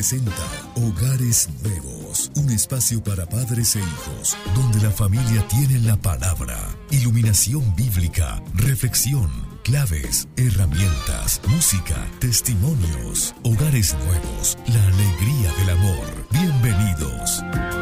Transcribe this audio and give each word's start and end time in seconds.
presenta 0.00 0.32
Hogares 0.76 1.50
Nuevos, 1.62 2.32
un 2.36 2.48
espacio 2.48 3.04
para 3.04 3.26
padres 3.26 3.76
e 3.76 3.80
hijos, 3.80 4.34
donde 4.54 4.80
la 4.80 4.90
familia 4.90 5.46
tiene 5.48 5.78
la 5.80 5.94
palabra, 5.94 6.56
iluminación 6.90 7.76
bíblica, 7.76 8.42
reflexión, 8.54 9.30
claves, 9.62 10.26
herramientas, 10.38 11.42
música, 11.48 11.96
testimonios. 12.18 13.34
Hogares 13.42 13.94
Nuevos, 14.06 14.56
la 14.68 14.82
alegría 14.86 15.52
del 15.58 15.76
amor. 15.76 16.06
Bienvenidos. 16.30 17.79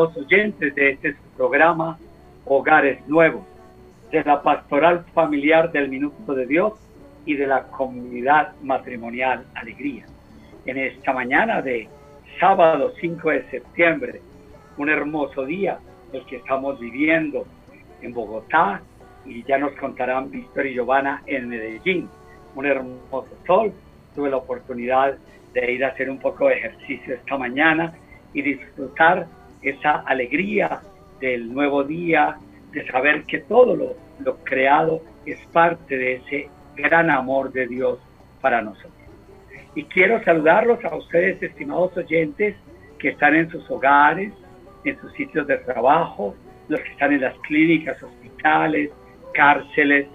Estimados 0.00 0.16
oyentes 0.16 0.74
de 0.74 0.90
este 0.90 1.16
programa 1.36 1.98
Hogares 2.44 3.06
Nuevos, 3.08 3.42
de 4.10 4.22
la 4.24 4.42
Pastoral 4.42 5.04
Familiar 5.14 5.70
del 5.72 5.88
Minuto 5.88 6.34
de 6.34 6.46
Dios 6.46 6.72
y 7.26 7.34
de 7.34 7.46
la 7.46 7.64
Comunidad 7.64 8.52
Matrimonial 8.62 9.44
Alegría. 9.54 10.06
En 10.64 10.78
esta 10.78 11.12
mañana 11.12 11.60
de 11.60 11.88
sábado 12.38 12.92
5 13.00 13.30
de 13.30 13.50
septiembre, 13.50 14.20
un 14.78 14.88
hermoso 14.88 15.44
día, 15.44 15.78
el 16.12 16.24
que 16.26 16.36
estamos 16.36 16.78
viviendo 16.80 17.46
en 18.00 18.14
Bogotá, 18.14 18.80
y 19.26 19.42
ya 19.44 19.58
nos 19.58 19.72
contarán 19.72 20.30
Víctor 20.30 20.66
y 20.66 20.74
Giovanna 20.74 21.22
en 21.26 21.48
Medellín. 21.48 22.08
Un 22.54 22.66
hermoso 22.66 23.28
sol, 23.46 23.72
tuve 24.14 24.30
la 24.30 24.38
oportunidad 24.38 25.18
de 25.52 25.72
ir 25.72 25.84
a 25.84 25.88
hacer 25.88 26.08
un 26.08 26.18
poco 26.18 26.48
de 26.48 26.54
ejercicio 26.54 27.14
esta 27.14 27.36
mañana 27.36 27.92
y 28.32 28.42
disfrutar 28.42 29.26
esa 29.62 30.00
alegría 30.06 30.80
del 31.20 31.52
nuevo 31.52 31.84
día, 31.84 32.36
de 32.72 32.86
saber 32.86 33.24
que 33.24 33.40
todo 33.40 33.76
lo, 33.76 33.96
creado 34.44 35.02
es 35.26 35.40
parte 35.52 35.96
de 35.96 36.14
ese 36.16 36.48
gran 36.76 37.10
amor 37.10 37.52
de 37.52 37.66
Dios 37.66 37.98
para 38.40 38.62
nosotros. 38.62 38.92
Y 39.74 39.84
quiero 39.84 40.22
saludarlos 40.24 40.84
a 40.84 40.94
ustedes, 40.96 41.42
estimados 41.42 41.96
oyentes, 41.96 42.56
que 42.98 43.10
están 43.10 43.34
en 43.34 43.50
sus 43.50 43.68
hogares, 43.70 44.32
en 44.84 45.00
sus 45.00 45.12
sitios 45.12 45.46
de 45.46 45.56
trabajo, 45.58 46.34
los 46.68 46.80
que 46.80 46.90
están 46.90 47.12
en 47.12 47.22
las 47.22 47.36
clínicas, 47.40 48.02
hospitales, 48.02 48.90
cárceles, 49.32 50.06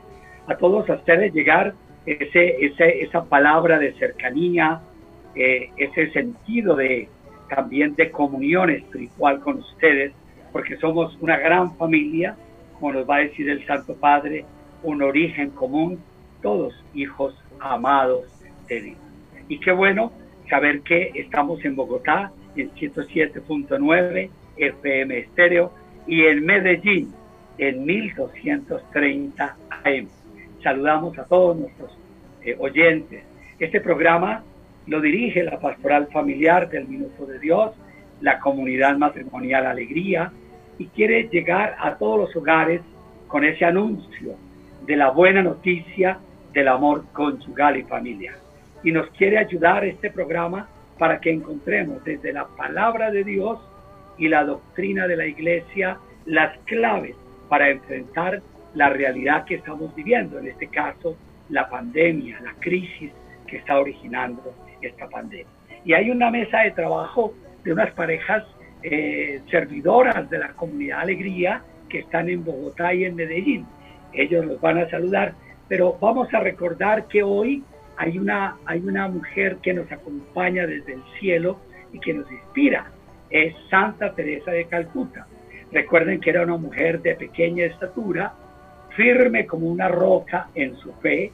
a 0.48 0.56
todos 0.56 0.88
ustedes 0.90 1.34
llegar 1.34 1.74
ese, 2.06 2.58
ese, 2.64 3.04
esa 3.04 3.26
palabra 3.26 3.80
de 3.80 3.94
cercanía, 3.94 4.82
eh, 5.36 5.70
ese 5.78 6.12
sentido 6.12 6.76
de 6.76 7.10
también 7.48 7.96
de 7.96 8.12
comunión 8.12 8.70
espiritual 8.70 9.40
con 9.40 9.60
ustedes, 9.60 10.14
porque 10.52 10.78
somos 10.78 11.18
una 11.22 11.38
gran 11.38 11.76
familia, 11.76 12.36
como 12.80 12.94
nos 12.94 13.10
va 13.10 13.18
a 13.18 13.20
decir 13.20 13.50
el 13.50 13.66
Santo 13.66 13.96
Padre, 13.96 14.46
un 14.84 15.02
origen 15.02 15.50
común, 15.52 16.00
todos 16.42 16.74
hijos 16.94 17.36
amados 17.60 18.26
de 18.68 18.82
Dios. 18.82 18.98
Y 19.48 19.60
qué 19.60 19.72
bueno 19.72 20.12
saber 20.50 20.82
que 20.82 21.12
estamos 21.16 21.64
en 21.66 21.76
Bogotá, 21.76 22.32
en 22.56 22.72
107.9 22.72 24.30
FM 24.58 25.18
estéreo, 25.18 25.72
y 26.08 26.24
en 26.26 26.46
Medellín, 26.46 27.14
en 27.58 27.86
1230 27.86 29.56
AM. 29.84 30.08
Saludamos 30.62 31.18
a 31.18 31.26
todos 31.26 31.58
nuestros 31.58 31.98
eh, 32.44 32.56
oyentes. 32.60 33.24
Este 33.60 33.82
programa 33.82 34.44
lo 34.88 35.02
dirige 35.02 35.44
la 35.44 35.60
Pastoral 35.60 36.08
Familiar 36.08 36.70
del 36.70 36.88
Minuto 36.88 37.26
de 37.26 37.40
Dios, 37.40 37.72
la 38.22 38.40
Comunidad 38.40 38.98
Matrimonial 38.98 39.66
Alegría, 39.66 40.32
y 40.78 40.88
quiere 40.88 41.28
llegar 41.30 41.76
a 41.80 41.96
todos 41.96 42.20
los 42.20 42.36
hogares 42.36 42.82
con 43.28 43.44
ese 43.44 43.66
anuncio 43.66 44.36
de 44.86 44.96
la 44.96 45.10
buena 45.10 45.42
noticia 45.42 46.20
del 46.54 46.68
amor 46.68 47.06
conyugal 47.12 47.78
y 47.78 47.84
familiar. 47.84 48.36
Y 48.84 48.92
nos 48.92 49.10
quiere 49.12 49.38
ayudar 49.38 49.84
este 49.84 50.12
programa 50.12 50.68
para 51.00 51.20
que 51.20 51.32
encontremos 51.32 52.04
desde 52.04 52.32
la 52.32 52.46
palabra 52.46 53.12
de 53.12 53.24
Dios 53.24 53.60
y 54.18 54.28
la 54.28 54.44
doctrina 54.44 55.08
de 55.08 55.18
la 55.18 55.26
iglesia 55.26 55.98
las 56.26 56.58
claves 56.60 57.16
para 57.50 57.70
enfrentar 57.70 58.42
la 58.76 58.90
realidad 58.90 59.46
que 59.46 59.56
estamos 59.56 59.94
viviendo, 59.96 60.40
en 60.40 60.48
este 60.48 60.68
caso 60.68 61.18
la 61.50 61.70
pandemia, 61.70 62.40
la 62.42 62.54
crisis 62.60 63.12
que 63.48 63.58
está 63.58 63.80
originando 63.80 64.54
esta 64.82 65.08
pandemia. 65.08 65.46
Y 65.84 65.94
hay 65.94 66.10
una 66.10 66.32
mesa 66.32 66.62
de 66.62 66.72
trabajo 66.72 67.34
de 67.64 67.74
unas 67.74 67.92
parejas 67.92 68.44
eh, 68.84 69.42
servidoras 69.50 70.30
de 70.30 70.40
la 70.40 70.50
comunidad 70.50 71.02
Alegría 71.02 71.62
que 71.90 72.00
están 72.00 72.30
en 72.30 72.44
Bogotá 72.44 72.94
y 72.94 73.06
en 73.06 73.16
Medellín. 73.16 73.66
Ellos 74.14 74.46
los 74.46 74.62
van 74.62 74.78
a 74.78 74.90
saludar, 74.90 75.34
pero 75.68 75.98
vamos 76.00 76.34
a 76.34 76.40
recordar 76.40 77.08
que 77.08 77.24
hoy 77.24 77.64
hay 77.98 78.18
una, 78.18 78.58
hay 78.66 78.80
una 78.80 79.08
mujer 79.08 79.58
que 79.58 79.74
nos 79.74 79.92
acompaña 79.92 80.68
desde 80.68 80.94
el 80.94 81.04
cielo 81.20 81.60
y 81.94 82.00
que 82.00 82.14
nos 82.14 82.32
inspira. 82.32 82.88
Es 83.30 83.56
Santa 83.70 84.14
Teresa 84.14 84.52
de 84.52 84.66
Calcuta. 84.66 85.28
Recuerden 85.72 86.20
que 86.20 86.30
era 86.30 86.44
una 86.44 86.58
mujer 86.58 87.02
de 87.02 87.16
pequeña 87.16 87.66
estatura, 87.66 88.34
firme 88.96 89.46
como 89.46 89.68
una 89.68 89.88
roca 89.88 90.48
en 90.56 90.76
su 90.78 90.94
fe, 90.94 91.32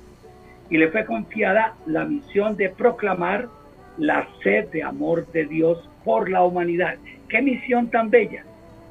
y 0.71 0.77
le 0.77 0.87
fue 0.87 1.05
confiada 1.05 1.75
la 1.85 2.05
misión 2.05 2.55
de 2.55 2.69
proclamar 2.69 3.49
la 3.97 4.25
sed 4.41 4.69
de 4.69 4.81
amor 4.81 5.29
de 5.33 5.45
Dios 5.45 5.87
por 6.05 6.29
la 6.29 6.43
humanidad. 6.43 6.95
¡Qué 7.27 7.41
misión 7.41 7.89
tan 7.89 8.09
bella! 8.09 8.45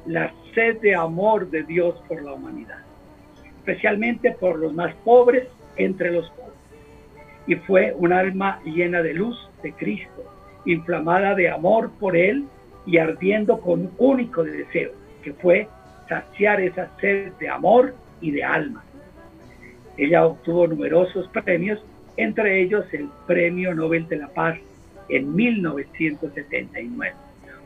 La 0.05 0.31
sed 0.53 0.79
de 0.79 0.93
amor 0.95 1.49
de 1.49 1.63
Dios 1.63 1.95
por 2.07 2.21
la 2.21 2.33
humanidad, 2.33 2.77
especialmente 3.57 4.31
por 4.31 4.59
los 4.59 4.73
más 4.73 4.93
pobres 5.03 5.47
entre 5.75 6.11
los 6.11 6.29
pobres. 6.29 6.53
Y 7.47 7.55
fue 7.55 7.93
un 7.97 8.13
alma 8.13 8.61
llena 8.63 9.01
de 9.01 9.15
luz 9.15 9.49
de 9.63 9.73
Cristo, 9.73 10.23
inflamada 10.65 11.33
de 11.33 11.49
amor 11.49 11.89
por 11.99 12.15
Él 12.15 12.45
y 12.85 12.99
ardiendo 12.99 13.59
con 13.59 13.81
un 13.81 13.91
único 13.97 14.43
deseo, 14.43 14.91
que 15.23 15.33
fue 15.33 15.67
saciar 16.07 16.61
esa 16.61 16.89
sed 16.99 17.31
de 17.39 17.49
amor 17.49 17.95
y 18.21 18.29
de 18.29 18.43
alma 18.43 18.83
ella 19.97 20.25
obtuvo 20.25 20.67
numerosos 20.67 21.27
premios, 21.29 21.83
entre 22.17 22.61
ellos 22.61 22.85
el 22.93 23.09
Premio 23.27 23.73
Nobel 23.73 24.07
de 24.07 24.17
la 24.17 24.27
Paz 24.27 24.57
en 25.09 25.35
1979. 25.35 27.13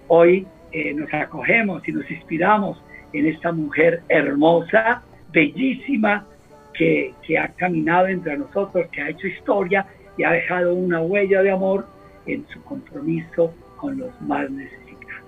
Hoy 0.08 0.47
eh, 0.72 0.94
nos 0.94 1.14
acogemos 1.14 1.88
y 1.88 1.91
nos 1.91 2.09
inspiramos 2.09 2.81
en 3.14 3.28
esta 3.28 3.52
mujer 3.52 4.02
hermosa, 4.09 5.03
bellísima, 5.31 6.25
que, 6.74 7.14
que 7.25 7.38
ha 7.38 7.47
caminado 7.50 8.08
entre 8.08 8.38
nosotros, 8.38 8.88
que 8.91 9.02
ha 9.02 9.09
hecho 9.09 9.28
historia 9.28 9.85
y 10.18 10.24
ha 10.24 10.31
dejado 10.31 10.75
una 10.75 11.02
huella 11.02 11.41
de 11.41 11.52
amor 11.52 11.88
en 12.25 12.46
su 12.50 12.62
compromiso 12.64 13.53
con 13.78 13.97
los 13.97 14.22
más 14.22 14.50
necesitados. 14.50 15.23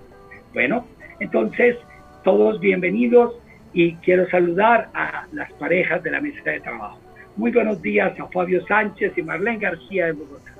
Bueno, 0.52 0.84
entonces, 1.20 1.76
todos 2.24 2.60
bienvenidos 2.60 3.34
y 3.78 3.94
quiero 3.94 4.28
saludar 4.28 4.90
a 4.92 5.28
las 5.32 5.52
parejas 5.52 6.02
de 6.02 6.10
la 6.10 6.20
mesa 6.20 6.50
de 6.50 6.58
trabajo. 6.58 6.98
Muy 7.36 7.52
buenos 7.52 7.80
días 7.80 8.18
a 8.18 8.26
Fabio 8.26 8.66
Sánchez 8.66 9.12
y 9.16 9.22
Marlene 9.22 9.60
García 9.60 10.06
de 10.06 10.12
Bogotá. 10.14 10.52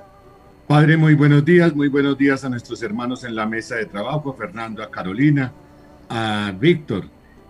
Padre, 0.65 0.95
muy 0.95 1.15
buenos 1.15 1.43
días, 1.43 1.75
muy 1.75 1.89
buenos 1.89 2.17
días 2.17 2.45
a 2.45 2.49
nuestros 2.49 2.81
hermanos 2.81 3.25
en 3.25 3.35
la 3.35 3.45
mesa 3.45 3.75
de 3.75 3.87
trabajo, 3.87 4.31
Fernando, 4.31 4.81
a 4.81 4.89
Carolina, 4.89 5.51
a 6.07 6.53
Víctor 6.57 7.07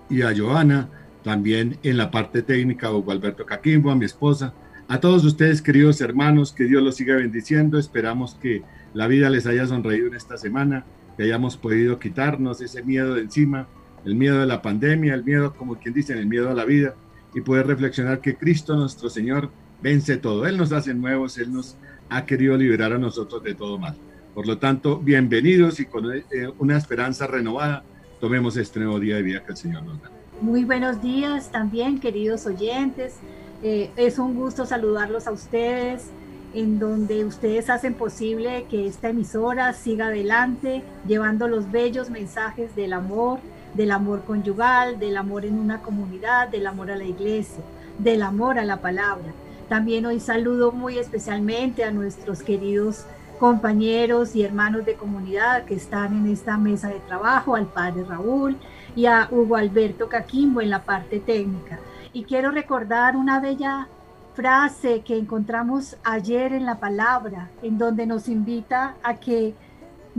y 0.10 0.24
a 0.24 0.36
Joana, 0.36 0.90
también 1.24 1.78
en 1.84 1.98
la 1.98 2.10
parte 2.10 2.42
técnica, 2.42 2.92
Hugo 2.92 3.12
Alberto 3.12 3.46
Caquimbo, 3.46 3.92
a 3.92 3.96
mi 3.96 4.06
esposa, 4.06 4.56
a 4.88 5.00
todos 5.00 5.24
ustedes, 5.24 5.62
queridos 5.62 6.02
hermanos, 6.02 6.52
que 6.52 6.64
Dios 6.64 6.82
los 6.82 6.96
siga 6.96 7.16
bendiciendo. 7.16 7.78
Esperamos 7.78 8.34
que 8.42 8.64
la 8.96 9.06
vida 9.06 9.30
les 9.30 9.46
haya 9.46 9.68
sonreído 9.68 10.08
en 10.08 10.16
esta 10.16 10.36
semana, 10.36 10.84
que 11.16 11.26
hayamos 11.26 11.58
podido 11.58 12.00
quitarnos 12.00 12.60
ese 12.60 12.82
miedo 12.82 13.14
de 13.14 13.22
encima 13.22 13.68
el 14.06 14.16
miedo 14.16 14.40
de 14.40 14.46
la 14.46 14.62
pandemia, 14.62 15.14
el 15.14 15.24
miedo, 15.24 15.54
como 15.54 15.76
quien 15.76 15.94
dice, 15.94 16.14
el 16.14 16.26
miedo 16.26 16.50
a 16.50 16.54
la 16.54 16.66
vida, 16.66 16.96
y 17.34 17.42
poder 17.42 17.68
reflexionar 17.68 18.22
que 18.22 18.36
Cristo 18.36 18.76
nuestro 18.76 19.10
Señor 19.10 19.50
vence 19.82 20.18
todo. 20.18 20.48
Él 20.48 20.58
nos 20.58 20.72
hace 20.72 20.94
nuevos, 20.94 21.38
Él 21.38 21.54
nos 21.54 21.76
ha 22.10 22.26
querido 22.26 22.58
liberar 22.58 22.94
a 22.94 22.98
nosotros 22.98 23.44
de 23.44 23.56
todo 23.56 23.78
mal. 23.78 23.96
Por 24.34 24.48
lo 24.48 24.58
tanto, 24.58 25.00
bienvenidos 25.00 25.80
y 25.80 25.86
con 25.86 26.12
eh, 26.14 26.24
una 26.60 26.78
esperanza 26.78 27.28
renovada, 27.28 27.84
tomemos 28.20 28.58
este 28.58 28.80
nuevo 28.80 29.00
día 29.00 29.16
de 29.16 29.22
vida 29.22 29.44
que 29.44 29.52
el 29.52 29.58
Señor 29.58 29.84
nos 29.84 30.02
da. 30.02 30.10
Muy 30.42 30.64
buenos 30.64 31.02
días 31.02 31.52
también, 31.52 32.00
queridos 32.00 32.46
oyentes. 32.46 33.16
Eh, 33.62 33.92
es 33.98 34.20
un 34.20 34.36
gusto 34.36 34.66
saludarlos 34.66 35.28
a 35.28 35.32
ustedes, 35.32 36.12
en 36.54 36.80
donde 36.80 37.26
ustedes 37.26 37.70
hacen 37.70 37.94
posible 37.94 38.66
que 38.70 38.88
esta 38.88 39.10
emisora 39.10 39.74
siga 39.74 40.08
adelante, 40.08 40.84
llevando 41.08 41.48
los 41.48 41.72
bellos 41.72 42.10
mensajes 42.10 42.76
del 42.76 42.94
amor, 42.94 43.40
del 43.74 43.92
amor 43.92 44.24
conyugal, 44.24 45.00
del 45.00 45.18
amor 45.18 45.46
en 45.46 45.58
una 45.58 45.82
comunidad, 45.82 46.48
del 46.50 46.68
amor 46.68 46.92
a 46.92 46.96
la 46.96 47.04
iglesia, 47.04 47.64
del 47.98 48.22
amor 48.22 48.60
a 48.60 48.66
la 48.66 48.78
palabra. 48.78 49.34
También 49.68 50.06
hoy 50.06 50.20
saludo 50.20 50.72
muy 50.72 50.98
especialmente 50.98 51.84
a 51.84 51.92
nuestros 51.92 52.42
queridos 52.42 53.06
compañeros 53.40 54.36
y 54.36 54.44
hermanos 54.44 54.86
de 54.86 54.96
comunidad 54.96 55.64
que 55.64 55.76
están 55.76 56.14
en 56.14 56.32
esta 56.32 56.58
mesa 56.58 56.90
de 56.90 57.00
trabajo, 57.00 57.56
al 57.56 57.68
padre 57.68 58.04
Raúl, 58.04 58.58
y 58.96 59.06
a 59.06 59.28
Hugo 59.32 59.56
Alberto 59.56 60.10
Caquimbo 60.10 60.62
en 60.62 60.70
la 60.70 60.84
parte 60.84 61.20
técnica. 61.20 61.80
Y 62.12 62.24
quiero 62.24 62.52
recordar 62.52 63.16
una 63.16 63.40
bella 63.40 63.88
frase 64.34 65.02
que 65.02 65.18
encontramos 65.18 65.98
ayer 66.04 66.54
en 66.54 66.66
la 66.66 66.80
palabra, 66.80 67.50
en 67.62 67.78
donde 67.78 68.06
nos 68.06 68.28
invita 68.28 68.96
a 69.04 69.16
que 69.16 69.54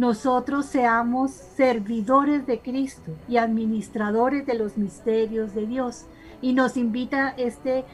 nosotros 0.01 0.65
seamos 0.65 1.31
servidores 1.31 2.47
de 2.47 2.59
Cristo 2.61 3.13
y 3.29 3.37
administradores 3.37 4.47
de 4.47 4.55
los 4.55 4.79
misterios 4.79 5.55
de 5.55 5.67
Dios. 5.67 6.07
Y 6.41 6.55
nos 6.55 6.79
invita 6.79 7.35
este, 7.37 7.85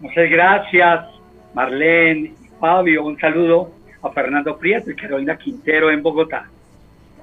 Muchas 0.00 0.28
gracias, 0.28 1.06
Marlene 1.54 2.34
Fabio. 2.58 3.04
Un 3.04 3.16
saludo 3.20 3.70
a 4.02 4.10
Fernando 4.10 4.58
Prieto 4.58 4.90
y 4.90 4.96
Carolina 4.96 5.36
Quintero 5.36 5.92
en 5.92 6.02
Bogotá. 6.02 6.48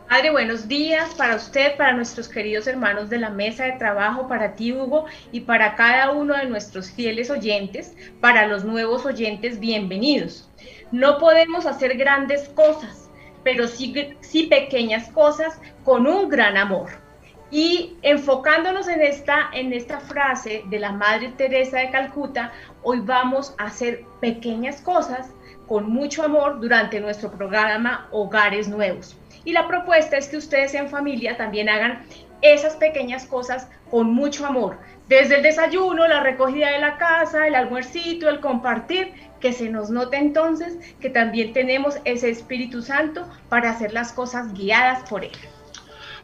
Padre, 0.10 0.30
buenos 0.30 0.70
días 0.70 1.14
para 1.16 1.36
usted, 1.36 1.76
para 1.76 1.92
nuestros 1.92 2.30
queridos 2.30 2.66
hermanos 2.66 3.10
de 3.10 3.18
la 3.18 3.30
mesa 3.30 3.66
de 3.66 3.74
trabajo, 3.74 4.30
para 4.30 4.54
ti, 4.54 4.72
Hugo, 4.72 5.06
y 5.34 5.42
para 5.42 5.76
cada 5.76 6.12
uno 6.12 6.34
de 6.34 6.46
nuestros 6.46 6.90
fieles 6.90 7.30
oyentes, 7.30 7.94
para 8.22 8.48
los 8.48 8.64
nuevos 8.64 9.06
oyentes, 9.06 9.60
bienvenidos. 9.60 10.50
No 10.94 11.18
podemos 11.18 11.66
hacer 11.66 11.98
grandes 11.98 12.48
cosas, 12.48 13.10
pero 13.44 13.68
sí, 13.68 13.94
sí 14.22 14.44
pequeñas 14.44 15.10
cosas 15.10 15.60
con 15.84 16.08
un 16.08 16.30
gran 16.30 16.56
amor. 16.56 16.88
Y 17.52 17.98
enfocándonos 18.02 18.88
en 18.88 19.02
esta, 19.02 19.50
en 19.52 19.74
esta 19.74 20.00
frase 20.00 20.64
de 20.70 20.80
la 20.80 20.94
Madre 20.94 21.34
Teresa 21.36 21.80
de 21.80 21.92
Calcuta, 21.92 22.54
hoy 22.90 23.02
vamos 23.02 23.54
a 23.58 23.66
hacer 23.66 24.06
pequeñas 24.22 24.80
cosas 24.80 25.28
con 25.68 25.90
mucho 25.90 26.24
amor 26.24 26.62
durante 26.62 27.02
nuestro 27.02 27.30
programa 27.30 28.08
Hogares 28.12 28.70
Nuevos. 28.70 29.18
Y 29.44 29.52
la 29.52 29.68
propuesta 29.68 30.16
es 30.16 30.30
que 30.30 30.38
ustedes 30.38 30.74
en 30.74 30.88
familia 30.88 31.36
también 31.36 31.68
hagan 31.68 32.06
esas 32.42 32.78
pequeñas 32.78 33.26
cosas 33.26 33.68
con 33.92 34.14
mucho 34.14 34.46
amor. 34.46 34.78
Desde 35.10 35.36
el 35.36 35.44
desayuno, 35.44 36.08
la 36.08 36.22
recogida 36.22 36.70
de 36.72 36.80
la 36.80 36.98
casa, 36.98 37.46
el 37.46 37.56
almuercito, 37.56 38.30
el 38.30 38.40
compartir, 38.40 39.12
que 39.42 39.52
se 39.52 39.70
nos 39.70 39.90
note 39.90 40.16
entonces 40.16 40.78
que 41.02 41.10
también 41.10 41.52
tenemos 41.52 42.00
ese 42.06 42.30
Espíritu 42.30 42.82
Santo 42.82 43.28
para 43.50 43.72
hacer 43.72 43.92
las 43.92 44.14
cosas 44.14 44.54
guiadas 44.54 45.10
por 45.10 45.26
Él. 45.26 45.32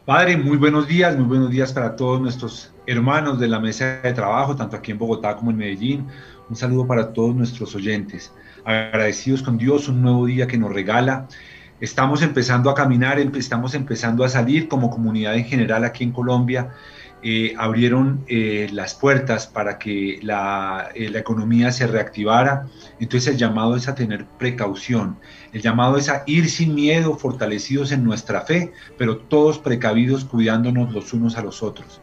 Padre, 0.06 0.36
muy 0.36 0.58
buenos 0.58 0.86
días, 0.86 1.16
muy 1.16 1.24
buenos 1.24 1.50
días 1.50 1.72
para 1.72 1.96
todos 1.96 2.20
nuestros 2.20 2.70
hermanos 2.86 3.40
de 3.40 3.48
la 3.48 3.58
mesa 3.58 4.02
de 4.02 4.12
trabajo, 4.12 4.54
tanto 4.54 4.76
aquí 4.76 4.92
en 4.92 4.98
Bogotá 4.98 5.34
como 5.34 5.50
en 5.50 5.56
Medellín. 5.56 6.06
Un 6.50 6.56
saludo 6.56 6.86
para 6.86 7.14
todos 7.14 7.34
nuestros 7.34 7.74
oyentes. 7.74 8.30
Agradecidos 8.66 9.42
con 9.42 9.56
Dios, 9.56 9.88
un 9.88 10.02
nuevo 10.02 10.26
día 10.26 10.46
que 10.46 10.58
nos 10.58 10.74
regala 10.74 11.26
Estamos 11.80 12.22
empezando 12.22 12.70
a 12.70 12.74
caminar, 12.74 13.18
estamos 13.18 13.74
empezando 13.74 14.24
a 14.24 14.28
salir 14.28 14.68
como 14.68 14.90
comunidad 14.90 15.34
en 15.34 15.44
general 15.44 15.84
aquí 15.84 16.04
en 16.04 16.12
Colombia. 16.12 16.70
Eh, 17.26 17.54
abrieron 17.56 18.22
eh, 18.28 18.68
las 18.70 18.94
puertas 18.94 19.46
para 19.46 19.78
que 19.78 20.18
la, 20.20 20.90
eh, 20.94 21.08
la, 21.08 21.20
economía 21.20 21.72
se 21.72 21.86
reactivara. 21.86 22.66
Entonces 23.00 23.32
el 23.32 23.38
llamado 23.38 23.76
es 23.76 23.88
a 23.88 23.94
tener 23.94 24.26
precaución, 24.26 25.16
el 25.54 25.62
llamado 25.62 25.96
es 25.96 26.10
a 26.10 26.22
ir 26.26 26.50
sin 26.50 26.74
miedo, 26.74 27.16
fortalecidos 27.16 27.92
en 27.92 28.04
nuestra 28.04 28.42
fe, 28.42 28.72
pero 28.98 29.16
todos 29.16 29.58
precavidos, 29.58 30.26
cuidándonos 30.26 30.92
los 30.92 31.14
unos 31.14 31.38
a 31.38 31.42
los 31.42 31.62
otros. 31.62 32.02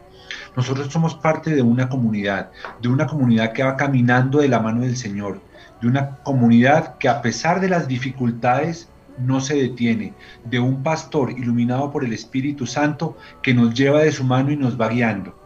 Nosotros 0.56 0.92
somos 0.92 1.14
parte 1.14 1.54
de 1.54 1.62
una 1.62 1.88
comunidad, 1.88 2.50
de 2.80 2.88
una 2.88 3.06
comunidad 3.06 3.52
que 3.52 3.62
va 3.62 3.76
caminando 3.76 4.40
de 4.40 4.48
la 4.48 4.58
mano 4.58 4.80
del 4.80 4.96
Señor, 4.96 5.40
de 5.80 5.86
una 5.86 6.16
comunidad 6.24 6.98
que 6.98 7.08
a 7.08 7.22
pesar 7.22 7.60
de 7.60 7.68
las 7.68 7.86
dificultades 7.86 8.88
no 9.18 9.40
se 9.40 9.54
detiene, 9.54 10.14
de 10.44 10.60
un 10.60 10.82
pastor 10.82 11.32
iluminado 11.32 11.90
por 11.90 12.04
el 12.04 12.12
Espíritu 12.12 12.66
Santo 12.66 13.16
que 13.42 13.54
nos 13.54 13.74
lleva 13.74 14.00
de 14.00 14.12
su 14.12 14.24
mano 14.24 14.50
y 14.50 14.56
nos 14.56 14.80
va 14.80 14.88
guiando. 14.88 15.38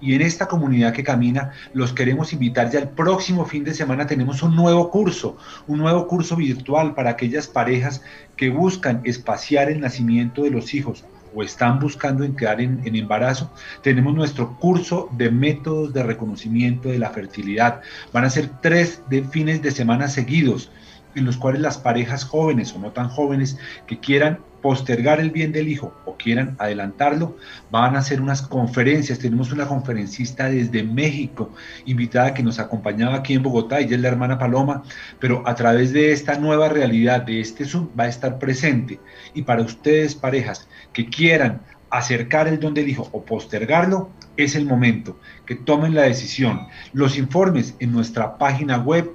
Y 0.00 0.14
en 0.14 0.22
esta 0.22 0.48
comunidad 0.48 0.94
que 0.94 1.04
camina, 1.04 1.52
los 1.74 1.92
queremos 1.92 2.32
invitar 2.32 2.70
ya 2.70 2.78
el 2.78 2.88
próximo 2.88 3.44
fin 3.44 3.64
de 3.64 3.74
semana. 3.74 4.06
Tenemos 4.06 4.42
un 4.42 4.56
nuevo 4.56 4.90
curso, 4.90 5.36
un 5.66 5.78
nuevo 5.78 6.06
curso 6.06 6.36
virtual 6.36 6.94
para 6.94 7.10
aquellas 7.10 7.46
parejas 7.46 8.02
que 8.36 8.48
buscan 8.48 9.02
espaciar 9.04 9.70
el 9.70 9.80
nacimiento 9.80 10.42
de 10.42 10.50
los 10.50 10.72
hijos 10.72 11.04
o 11.34 11.42
están 11.42 11.78
buscando 11.78 12.24
en 12.24 12.34
quedar 12.34 12.60
en, 12.60 12.80
en, 12.84 12.96
embarazo, 12.96 13.52
tenemos 13.82 14.14
nuestro 14.14 14.56
curso 14.58 15.08
de 15.12 15.30
métodos 15.30 15.92
de 15.92 16.02
reconocimiento 16.02 16.88
de 16.88 16.98
la 16.98 17.10
fertilidad. 17.10 17.82
Van 18.12 18.24
a 18.24 18.30
ser 18.30 18.50
tres 18.60 19.02
de 19.08 19.22
fines 19.22 19.62
de 19.62 19.70
semana 19.70 20.08
seguidos 20.08 20.72
en 21.14 21.24
los 21.24 21.36
cuales 21.36 21.60
las 21.60 21.78
parejas 21.78 22.24
jóvenes 22.24 22.72
o 22.74 22.78
no 22.78 22.92
tan 22.92 23.08
jóvenes 23.08 23.58
que 23.86 23.98
quieran 23.98 24.38
postergar 24.60 25.20
el 25.20 25.30
bien 25.30 25.52
del 25.52 25.68
hijo 25.68 25.94
o 26.04 26.16
quieran 26.16 26.56
adelantarlo, 26.58 27.36
van 27.70 27.96
a 27.96 28.00
hacer 28.00 28.20
unas 28.20 28.42
conferencias. 28.42 29.18
Tenemos 29.18 29.52
una 29.52 29.66
conferencista 29.66 30.50
desde 30.50 30.82
México, 30.82 31.52
invitada 31.86 32.34
que 32.34 32.42
nos 32.42 32.58
acompañaba 32.58 33.16
aquí 33.16 33.34
en 33.34 33.42
Bogotá, 33.42 33.80
ella 33.80 33.96
es 33.96 34.02
la 34.02 34.08
hermana 34.08 34.38
Paloma, 34.38 34.82
pero 35.18 35.42
a 35.46 35.54
través 35.54 35.92
de 35.92 36.12
esta 36.12 36.38
nueva 36.38 36.68
realidad, 36.68 37.22
de 37.22 37.40
este 37.40 37.64
Zoom, 37.64 37.88
va 37.98 38.04
a 38.04 38.08
estar 38.08 38.38
presente. 38.38 39.00
Y 39.34 39.42
para 39.42 39.62
ustedes, 39.62 40.14
parejas, 40.14 40.68
que 40.92 41.06
quieran 41.06 41.62
acercar 41.90 42.46
el 42.46 42.60
don 42.60 42.74
del 42.74 42.88
hijo 42.88 43.08
o 43.12 43.24
postergarlo, 43.24 44.10
es 44.36 44.54
el 44.54 44.64
momento 44.64 45.18
que 45.44 45.54
tomen 45.54 45.94
la 45.94 46.02
decisión. 46.02 46.68
Los 46.92 47.18
informes 47.18 47.74
en 47.80 47.92
nuestra 47.92 48.38
página 48.38 48.78
web 48.78 49.10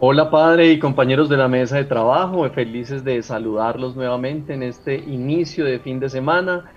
Hola 0.00 0.30
padre 0.30 0.72
y 0.72 0.78
compañeros 0.80 1.28
de 1.28 1.36
la 1.36 1.46
mesa 1.46 1.76
de 1.76 1.84
trabajo, 1.84 2.48
felices 2.50 3.04
de 3.04 3.22
saludarlos 3.22 3.94
nuevamente 3.94 4.54
en 4.54 4.64
este 4.64 4.96
inicio 4.96 5.64
de 5.64 5.78
fin 5.78 6.00
de 6.00 6.08
semana, 6.08 6.72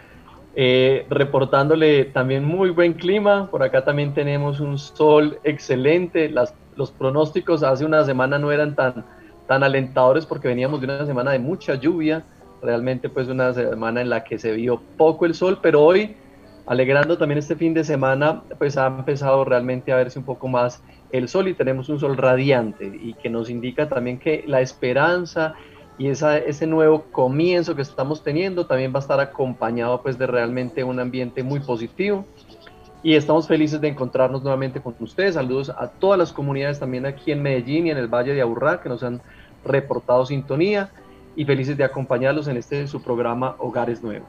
eh, 0.55 1.07
reportándole 1.09 2.05
también 2.05 2.45
muy 2.45 2.69
buen 2.69 2.93
clima, 2.93 3.49
por 3.49 3.63
acá 3.63 3.83
también 3.83 4.13
tenemos 4.13 4.59
un 4.59 4.77
sol 4.77 5.39
excelente, 5.43 6.31
los 6.75 6.91
pronósticos 6.91 7.63
hace 7.63 7.83
una 7.83 8.03
semana 8.03 8.37
no 8.37 8.51
eran 8.51 8.75
tan, 8.75 9.03
tan 9.47 9.63
alentadores 9.63 10.25
porque 10.27 10.47
veníamos 10.47 10.79
de 10.79 10.85
una 10.85 11.05
semana 11.07 11.31
de 11.31 11.39
mucha 11.39 11.73
lluvia, 11.75 12.23
realmente 12.61 13.09
pues 13.09 13.27
una 13.27 13.53
semana 13.53 14.01
en 14.01 14.09
la 14.09 14.23
que 14.23 14.39
se 14.39 14.51
vio 14.53 14.81
poco 14.97 15.25
el 15.25 15.33
sol, 15.33 15.59
pero 15.61 15.83
hoy 15.83 16.15
alegrando 16.65 17.17
también 17.17 17.37
este 17.37 17.55
fin 17.55 17.73
de 17.73 17.83
semana, 17.83 18.41
pues 18.57 18.77
ha 18.77 18.87
empezado 18.87 19.45
realmente 19.45 19.91
a 19.91 19.97
verse 19.97 20.19
un 20.19 20.25
poco 20.25 20.47
más 20.47 20.81
el 21.11 21.27
sol 21.27 21.47
y 21.47 21.53
tenemos 21.53 21.89
un 21.89 21.99
sol 21.99 22.17
radiante 22.17 22.85
y 22.85 23.13
que 23.13 23.29
nos 23.29 23.49
indica 23.49 23.87
también 23.87 24.17
que 24.17 24.43
la 24.47 24.61
esperanza 24.61 25.53
y 25.97 26.07
esa, 26.07 26.37
ese 26.37 26.67
nuevo 26.67 27.03
comienzo 27.11 27.75
que 27.75 27.81
estamos 27.81 28.23
teniendo 28.23 28.65
también 28.65 28.91
va 28.93 28.97
a 28.97 29.01
estar 29.01 29.19
acompañado 29.19 30.01
pues 30.01 30.17
de 30.17 30.27
realmente 30.27 30.83
un 30.83 30.99
ambiente 30.99 31.43
muy 31.43 31.59
positivo 31.59 32.25
y 33.03 33.13
estamos 33.13 33.47
felices 33.47 33.79
de 33.79 33.87
encontrarnos 33.87 34.41
nuevamente 34.41 34.81
con 34.81 34.95
ustedes. 34.99 35.35
Saludos 35.35 35.69
a 35.69 35.87
todas 35.87 36.17
las 36.17 36.33
comunidades 36.33 36.79
también 36.79 37.05
aquí 37.05 37.31
en 37.31 37.43
Medellín 37.43 37.87
y 37.87 37.91
en 37.91 37.97
el 37.97 38.07
Valle 38.07 38.33
de 38.33 38.41
Aburrá 38.41 38.81
que 38.81 38.89
nos 38.89 39.03
han 39.03 39.21
reportado 39.63 40.25
sintonía 40.25 40.89
y 41.35 41.45
felices 41.45 41.77
de 41.77 41.83
acompañarlos 41.83 42.47
en 42.47 42.57
este 42.57 42.87
su 42.87 43.01
programa 43.01 43.55
Hogares 43.59 44.01
Nuevos. 44.01 44.27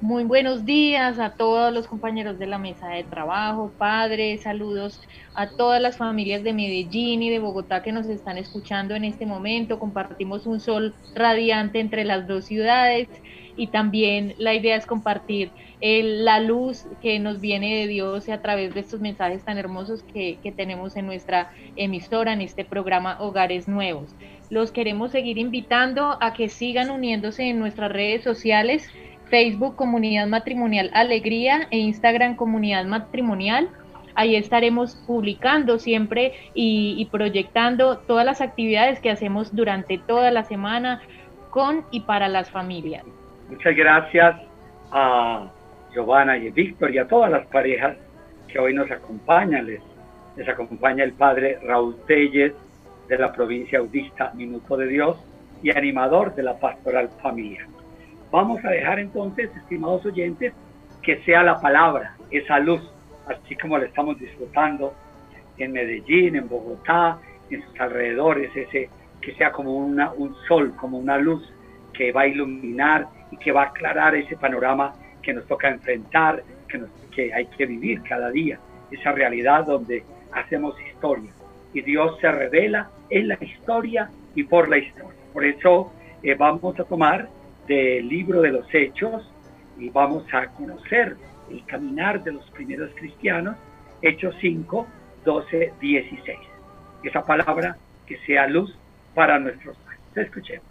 Muy 0.00 0.24
buenos 0.24 0.64
días 0.64 1.18
a 1.18 1.34
todos 1.34 1.74
los 1.74 1.86
compañeros 1.86 2.38
de 2.38 2.46
la 2.46 2.56
mesa 2.56 2.88
de 2.88 3.04
trabajo, 3.04 3.70
padres, 3.76 4.44
saludos 4.44 4.98
a 5.34 5.50
todas 5.50 5.82
las 5.82 5.98
familias 5.98 6.42
de 6.42 6.54
Medellín 6.54 7.22
y 7.22 7.28
de 7.28 7.38
Bogotá 7.38 7.82
que 7.82 7.92
nos 7.92 8.06
están 8.06 8.38
escuchando 8.38 8.94
en 8.94 9.04
este 9.04 9.26
momento. 9.26 9.78
Compartimos 9.78 10.46
un 10.46 10.58
sol 10.58 10.94
radiante 11.14 11.80
entre 11.80 12.04
las 12.04 12.26
dos 12.26 12.46
ciudades 12.46 13.08
y 13.56 13.66
también 13.66 14.34
la 14.38 14.54
idea 14.54 14.76
es 14.76 14.86
compartir 14.86 15.50
la 15.82 16.40
luz 16.40 16.86
que 17.02 17.18
nos 17.18 17.42
viene 17.42 17.80
de 17.80 17.86
Dios 17.86 18.26
a 18.30 18.40
través 18.40 18.72
de 18.72 18.80
estos 18.80 19.00
mensajes 19.00 19.44
tan 19.44 19.58
hermosos 19.58 20.02
que, 20.02 20.38
que 20.42 20.50
tenemos 20.50 20.96
en 20.96 21.04
nuestra 21.04 21.52
emisora, 21.76 22.32
en 22.32 22.40
este 22.40 22.64
programa 22.64 23.18
Hogares 23.20 23.68
Nuevos. 23.68 24.14
Los 24.50 24.72
queremos 24.72 25.12
seguir 25.12 25.38
invitando 25.38 26.18
a 26.20 26.32
que 26.32 26.48
sigan 26.48 26.90
uniéndose 26.90 27.44
en 27.44 27.60
nuestras 27.60 27.92
redes 27.92 28.24
sociales 28.24 28.90
Facebook 29.26 29.76
Comunidad 29.76 30.26
Matrimonial 30.26 30.90
Alegría 30.92 31.68
e 31.70 31.78
Instagram 31.78 32.34
Comunidad 32.34 32.84
Matrimonial. 32.84 33.68
Ahí 34.16 34.34
estaremos 34.34 34.96
publicando 35.06 35.78
siempre 35.78 36.32
y, 36.52 37.08
proyectando 37.12 37.98
todas 37.98 38.26
las 38.26 38.40
actividades 38.40 38.98
que 38.98 39.10
hacemos 39.10 39.54
durante 39.54 39.98
toda 39.98 40.32
la 40.32 40.42
semana 40.42 41.00
con 41.50 41.84
y 41.92 42.00
para 42.00 42.28
las 42.28 42.50
familias. 42.50 43.04
Muchas 43.48 43.76
gracias 43.76 44.36
a 44.90 45.48
Giovanna 45.94 46.36
y 46.36 46.50
Víctor 46.50 46.92
y 46.92 46.98
a 46.98 47.06
todas 47.06 47.30
las 47.30 47.46
parejas 47.46 47.96
que 48.48 48.58
hoy 48.58 48.74
nos 48.74 48.90
acompañan. 48.90 49.64
Les, 49.64 49.80
les 50.36 50.48
acompaña 50.48 51.04
el 51.04 51.12
padre 51.12 51.60
Raúl 51.62 51.94
Telles 52.08 52.52
de 53.10 53.18
la 53.18 53.32
provincia 53.32 53.80
audista 53.80 54.30
Minuto 54.34 54.76
de 54.76 54.86
Dios 54.86 55.18
y 55.64 55.76
animador 55.76 56.32
de 56.36 56.44
la 56.44 56.56
pastoral 56.58 57.10
familiar. 57.20 57.66
Vamos 58.30 58.64
a 58.64 58.70
dejar 58.70 59.00
entonces, 59.00 59.50
estimados 59.56 60.06
oyentes, 60.06 60.54
que 61.02 61.20
sea 61.24 61.42
la 61.42 61.60
palabra, 61.60 62.14
esa 62.30 62.60
luz, 62.60 62.80
así 63.26 63.56
como 63.56 63.76
la 63.78 63.86
estamos 63.86 64.16
disfrutando 64.16 64.94
en 65.58 65.72
Medellín, 65.72 66.36
en 66.36 66.48
Bogotá, 66.48 67.18
en 67.50 67.62
sus 67.64 67.80
alrededores, 67.80 68.54
ese 68.54 68.88
que 69.20 69.34
sea 69.34 69.50
como 69.50 69.76
una, 69.76 70.12
un 70.12 70.34
sol, 70.46 70.72
como 70.76 70.96
una 70.96 71.18
luz 71.18 71.42
que 71.92 72.12
va 72.12 72.22
a 72.22 72.26
iluminar 72.28 73.08
y 73.32 73.36
que 73.36 73.50
va 73.50 73.64
a 73.64 73.66
aclarar 73.66 74.14
ese 74.14 74.36
panorama 74.36 74.94
que 75.20 75.34
nos 75.34 75.46
toca 75.48 75.68
enfrentar, 75.68 76.44
que, 76.68 76.80
que 77.14 77.34
hay 77.34 77.46
que 77.46 77.66
vivir 77.66 78.02
cada 78.02 78.30
día, 78.30 78.60
esa 78.92 79.10
realidad 79.10 79.66
donde 79.66 80.04
hacemos 80.32 80.74
historia 80.80 81.32
y 81.72 81.82
Dios 81.82 82.18
se 82.20 82.30
revela 82.30 82.90
en 83.08 83.28
la 83.28 83.38
historia 83.40 84.10
y 84.34 84.44
por 84.44 84.68
la 84.68 84.78
historia. 84.78 85.18
Por 85.32 85.44
eso 85.44 85.92
eh, 86.22 86.34
vamos 86.34 86.78
a 86.78 86.84
tomar 86.84 87.28
del 87.66 88.08
libro 88.08 88.42
de 88.42 88.52
los 88.52 88.66
Hechos 88.72 89.30
y 89.78 89.88
vamos 89.90 90.24
a 90.32 90.46
conocer 90.48 91.16
el 91.50 91.64
caminar 91.66 92.22
de 92.22 92.32
los 92.32 92.48
primeros 92.50 92.90
cristianos, 92.94 93.56
Hechos 94.02 94.34
5, 94.40 94.86
12, 95.24 95.72
16. 95.80 96.38
Esa 97.02 97.24
palabra 97.24 97.76
que 98.06 98.18
sea 98.26 98.46
luz 98.46 98.76
para 99.14 99.38
nuestros 99.38 99.76
países. 99.78 100.16
Escuchemos. 100.16 100.66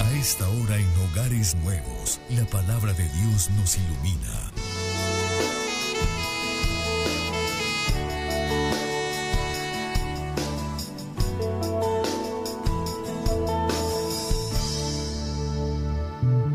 A 0.00 0.12
esta 0.20 0.48
hora 0.48 0.76
en 0.76 0.88
Hogares 1.04 1.56
Nuevos, 1.64 2.20
la 2.30 2.44
palabra 2.46 2.92
de 2.92 3.04
Dios 3.04 3.50
nos 3.58 3.78
ilumina. 3.78 4.77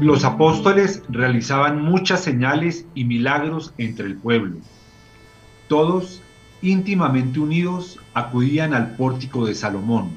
Los 0.04 0.26
apóstoles 0.26 1.02
realizaban 1.08 1.82
muchas 1.82 2.22
señales 2.22 2.86
y 2.94 3.06
milagros 3.06 3.74
entre 3.78 4.06
el 4.06 4.18
pueblo. 4.18 4.58
Todos, 5.70 6.22
íntimamente 6.62 7.40
unidos, 7.40 7.98
acudían 8.14 8.74
al 8.74 8.98
pórtico 8.98 9.46
de 9.46 9.56
Salomón. 9.56 10.10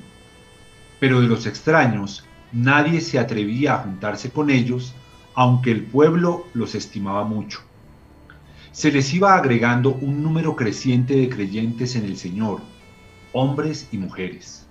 Pero 0.99 1.21
de 1.21 1.29
los 1.29 1.47
extraños, 1.47 2.25
nadie 2.51 3.01
se 3.01 3.21
atrevía 3.21 3.75
a 3.75 3.79
juntarse 3.79 4.29
con 4.31 4.51
ellos, 4.51 4.93
aunque 5.37 5.71
el 5.71 5.85
pueblo 5.85 6.49
los 6.53 6.75
estimaba 6.75 7.23
mucho. 7.23 7.61
Se 8.73 8.91
les 8.91 9.15
iba 9.15 9.37
agregando 9.37 9.93
un 9.93 10.21
número 10.21 10.57
creciente 10.57 11.15
de 11.15 11.29
creyentes 11.29 11.95
en 11.95 12.07
el 12.07 12.17
Señor, 12.17 12.61
hombres 13.33 13.89
y 13.93 13.99
mujeres. 13.99 14.67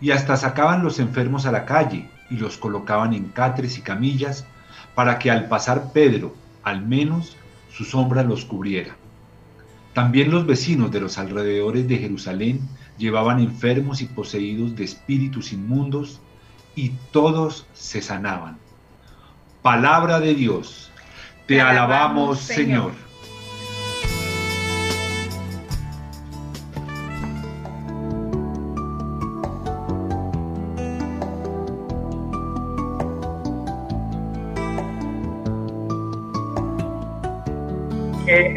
Y 0.00 0.10
hasta 0.10 0.36
sacaban 0.36 0.82
los 0.82 0.98
enfermos 0.98 1.46
a 1.46 1.52
la 1.52 1.64
calle 1.64 2.08
y 2.32 2.38
los 2.38 2.56
colocaban 2.56 3.12
en 3.12 3.28
catres 3.28 3.76
y 3.78 3.82
camillas 3.82 4.46
para 4.94 5.18
que 5.18 5.30
al 5.30 5.48
pasar 5.48 5.92
Pedro, 5.92 6.34
al 6.62 6.84
menos, 6.84 7.36
su 7.72 7.84
sombra 7.84 8.22
los 8.22 8.44
cubriera. 8.44 8.96
También 9.92 10.30
los 10.30 10.46
vecinos 10.46 10.90
de 10.90 11.00
los 11.00 11.18
alrededores 11.18 11.86
de 11.86 11.98
Jerusalén 11.98 12.60
llevaban 12.96 13.38
enfermos 13.38 14.00
y 14.00 14.06
poseídos 14.06 14.74
de 14.76 14.84
espíritus 14.84 15.52
inmundos, 15.52 16.20
y 16.74 16.92
todos 17.10 17.66
se 17.74 18.00
sanaban. 18.00 18.56
Palabra 19.60 20.20
de 20.20 20.34
Dios, 20.34 20.90
te, 21.46 21.60
alabamos, 21.60 22.38
Señor. 22.38 22.92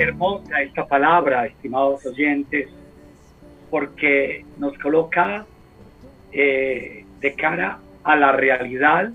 Hermosa 0.05 0.61
esta 0.61 0.85
palabra, 0.85 1.45
estimados 1.45 2.05
oyentes, 2.05 2.69
porque 3.69 4.45
nos 4.57 4.77
coloca 4.77 5.45
eh, 6.31 7.05
de 7.19 7.33
cara 7.33 7.79
a 8.03 8.15
la 8.15 8.31
realidad 8.31 9.11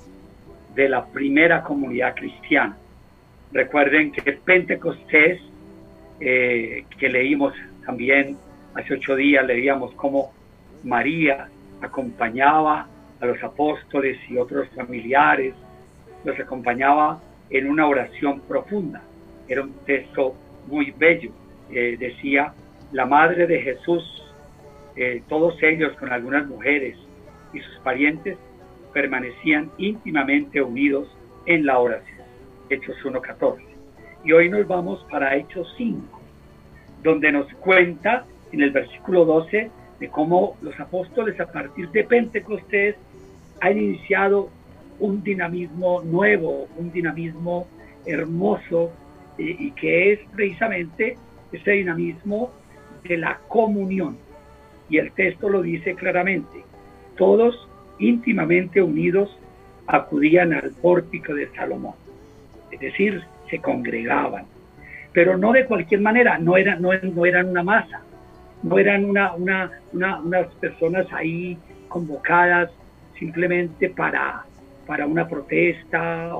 de 0.74 0.88
la 0.88 1.06
primera 1.06 1.62
comunidad 1.62 2.14
cristiana. 2.14 2.76
Recuerden 3.52 4.12
que 4.12 4.32
Pentecostés, 4.32 5.40
eh, 6.20 6.84
que 6.98 7.08
leímos 7.08 7.54
también 7.84 8.36
hace 8.74 8.94
ocho 8.94 9.16
días, 9.16 9.46
leíamos 9.46 9.92
cómo 9.94 10.32
María 10.84 11.48
acompañaba 11.80 12.86
a 13.20 13.26
los 13.26 13.42
apóstoles 13.42 14.18
y 14.28 14.36
otros 14.38 14.68
familiares, 14.74 15.54
los 16.24 16.38
acompañaba 16.38 17.20
en 17.48 17.68
una 17.68 17.86
oración 17.86 18.40
profunda. 18.40 19.02
Era 19.48 19.62
un 19.62 19.72
texto 19.84 20.34
muy 20.70 20.94
bello. 20.96 21.30
Eh, 21.70 21.96
decía, 21.98 22.54
la 22.92 23.06
madre 23.06 23.46
de 23.46 23.60
Jesús, 23.60 24.02
eh, 24.96 25.22
todos 25.28 25.60
ellos 25.62 25.92
con 25.98 26.12
algunas 26.12 26.46
mujeres 26.46 26.96
y 27.52 27.60
sus 27.60 27.78
parientes 27.80 28.38
permanecían 28.92 29.70
íntimamente 29.78 30.62
unidos 30.62 31.08
en 31.46 31.66
la 31.66 31.78
oración. 31.78 32.20
Hechos 32.68 32.96
1.14. 33.04 33.58
Y 34.24 34.32
hoy 34.32 34.48
nos 34.48 34.66
vamos 34.66 35.04
para 35.10 35.36
Hechos 35.36 35.72
5, 35.76 36.20
donde 37.02 37.32
nos 37.32 37.52
cuenta 37.54 38.24
en 38.52 38.62
el 38.62 38.70
versículo 38.70 39.24
12 39.24 39.70
de 39.98 40.08
cómo 40.08 40.56
los 40.62 40.78
apóstoles 40.78 41.38
a 41.40 41.50
partir 41.50 41.90
de 41.90 42.04
Pentecostés 42.04 42.96
han 43.60 43.78
iniciado 43.78 44.50
un 44.98 45.22
dinamismo 45.22 46.02
nuevo, 46.02 46.68
un 46.76 46.90
dinamismo 46.92 47.66
hermoso 48.06 48.90
y 49.40 49.70
que 49.72 50.12
es 50.12 50.20
precisamente 50.34 51.16
ese 51.52 51.70
dinamismo 51.72 52.50
de 53.04 53.16
la 53.16 53.38
comunión. 53.48 54.16
Y 54.88 54.98
el 54.98 55.12
texto 55.12 55.48
lo 55.48 55.62
dice 55.62 55.94
claramente, 55.94 56.64
todos 57.16 57.68
íntimamente 57.98 58.82
unidos 58.82 59.36
acudían 59.86 60.52
al 60.52 60.70
pórtico 60.70 61.34
de 61.34 61.48
Salomón, 61.50 61.94
es 62.70 62.80
decir, 62.80 63.22
se 63.48 63.58
congregaban, 63.58 64.44
pero 65.12 65.36
no 65.36 65.52
de 65.52 65.66
cualquier 65.66 66.00
manera, 66.00 66.38
no, 66.38 66.56
eran 66.56 66.80
no, 66.80 66.90
no 66.94 67.26
eran 67.26 67.48
una 67.48 67.62
masa, 67.62 68.00
no 68.62 68.78
eran 68.78 69.04
una, 69.04 69.34
una, 69.34 69.70
unas 69.92 70.46
personas 70.54 71.06
ahí 71.12 71.58
convocadas 71.88 72.70
simplemente 73.18 73.90
para, 73.90 74.44
para 74.86 75.06
una 75.06 75.28
protesta, 75.28 76.32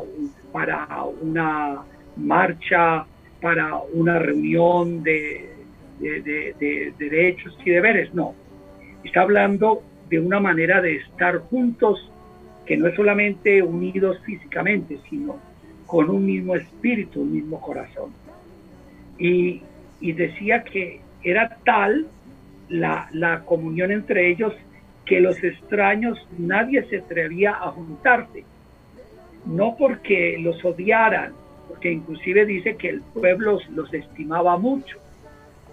para 0.53 0.87
una 1.21 1.83
marcha 2.17 3.07
para 3.41 3.77
una 3.93 4.19
reunión 4.19 5.03
de, 5.03 5.51
de, 6.01 6.93
derechos 6.99 7.57
y 7.65 7.71
deberes, 7.71 8.13
no. 8.15 8.35
Está 9.05 9.23
hablando 9.23 9.83
de 10.09 10.21
una 10.21 10.41
manera 10.41 10.81
de 10.81 10.97
estar 10.97 11.39
juntos 11.39 12.11
que 12.67 12.77
no 12.77 12.87
es 12.87 12.95
solamente 12.95 13.63
unidos 13.63 14.19
físicamente, 14.25 14.99
sino 15.09 15.39
con 15.87 16.11
un 16.11 16.25
mismo 16.25 16.55
espíritu, 16.55 17.23
un 17.23 17.33
mismo 17.33 17.61
corazón. 17.61 18.13
Y, 19.19 19.63
y 20.01 20.13
decía 20.13 20.63
que 20.63 21.01
era 21.23 21.59
tal 21.65 22.07
la, 22.69 23.09
la, 23.13 23.41
comunión 23.41 23.91
entre 23.91 24.31
ellos 24.31 24.55
que 25.05 25.21
los 25.21 25.43
extraños 25.43 26.19
nadie 26.39 26.85
se 26.85 26.99
atrevía 26.99 27.53
a 27.53 27.73
juntarse. 27.73 28.45
No 29.47 29.77
porque 29.77 30.39
los 30.39 30.65
odiaran, 30.65 31.33
porque 31.71 31.93
inclusive 31.93 32.45
dice 32.47 32.77
que 32.77 32.89
el 32.89 33.01
pueblo 33.01 33.61
los 33.71 33.95
estimaba 33.95 34.59
mucho, 34.59 34.99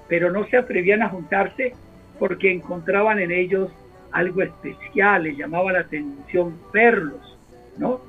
pero 0.08 0.32
no 0.32 0.46
se 0.46 0.58
atrevían 0.58 1.02
a 1.02 1.10
juntarse 1.10 1.74
porque 2.20 2.52
encontraban 2.52 3.20
en 3.20 3.32
ellos 3.32 3.72
algo 4.12 4.44
especial, 4.44 5.24
les 5.24 5.38
llamaba 5.38 5.72
la 5.72 5.80
atención 5.80 6.56
verlos, 6.72 7.36
¿no? 7.80 8.00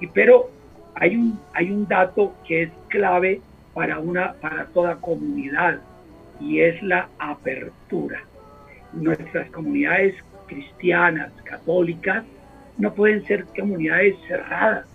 Y 0.00 0.06
pero 0.06 0.50
hay 0.94 1.16
un, 1.16 1.38
hay 1.52 1.70
un 1.72 1.86
dato 1.88 2.32
que 2.46 2.62
es 2.62 2.70
clave 2.88 3.40
para, 3.74 3.98
una, 3.98 4.34
para 4.34 4.66
toda 4.66 4.96
comunidad 4.96 5.80
y 6.40 6.60
es 6.60 6.80
la 6.80 7.08
apertura. 7.18 8.22
Nuestras 8.92 9.50
comunidades 9.50 10.14
cristianas, 10.46 11.32
católicas, 11.42 12.24
no 12.78 12.94
pueden 12.94 13.24
ser 13.26 13.46
comunidades 13.46 14.14
cerradas, 14.28 14.86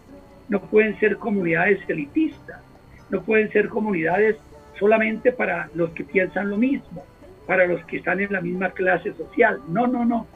no 0.50 0.62
pueden 0.62 1.00
ser 1.00 1.18
comunidades 1.18 1.80
elitistas, 1.88 2.62
no 3.10 3.22
pueden 3.22 3.52
ser 3.52 3.70
comunidades 3.70 4.38
solamente 4.80 5.32
para 5.32 5.70
los 5.74 5.92
que 5.92 6.04
piensan 6.04 6.50
lo 6.50 6.58
mismo, 6.58 7.04
para 7.46 7.66
los 7.66 7.84
que 7.86 7.98
están 7.98 8.20
en 8.20 8.32
la 8.32 8.42
misma 8.42 8.72
clase 8.72 9.14
social. 9.14 9.60
No, 9.70 9.88
no, 9.88 10.06
no. 10.06 10.28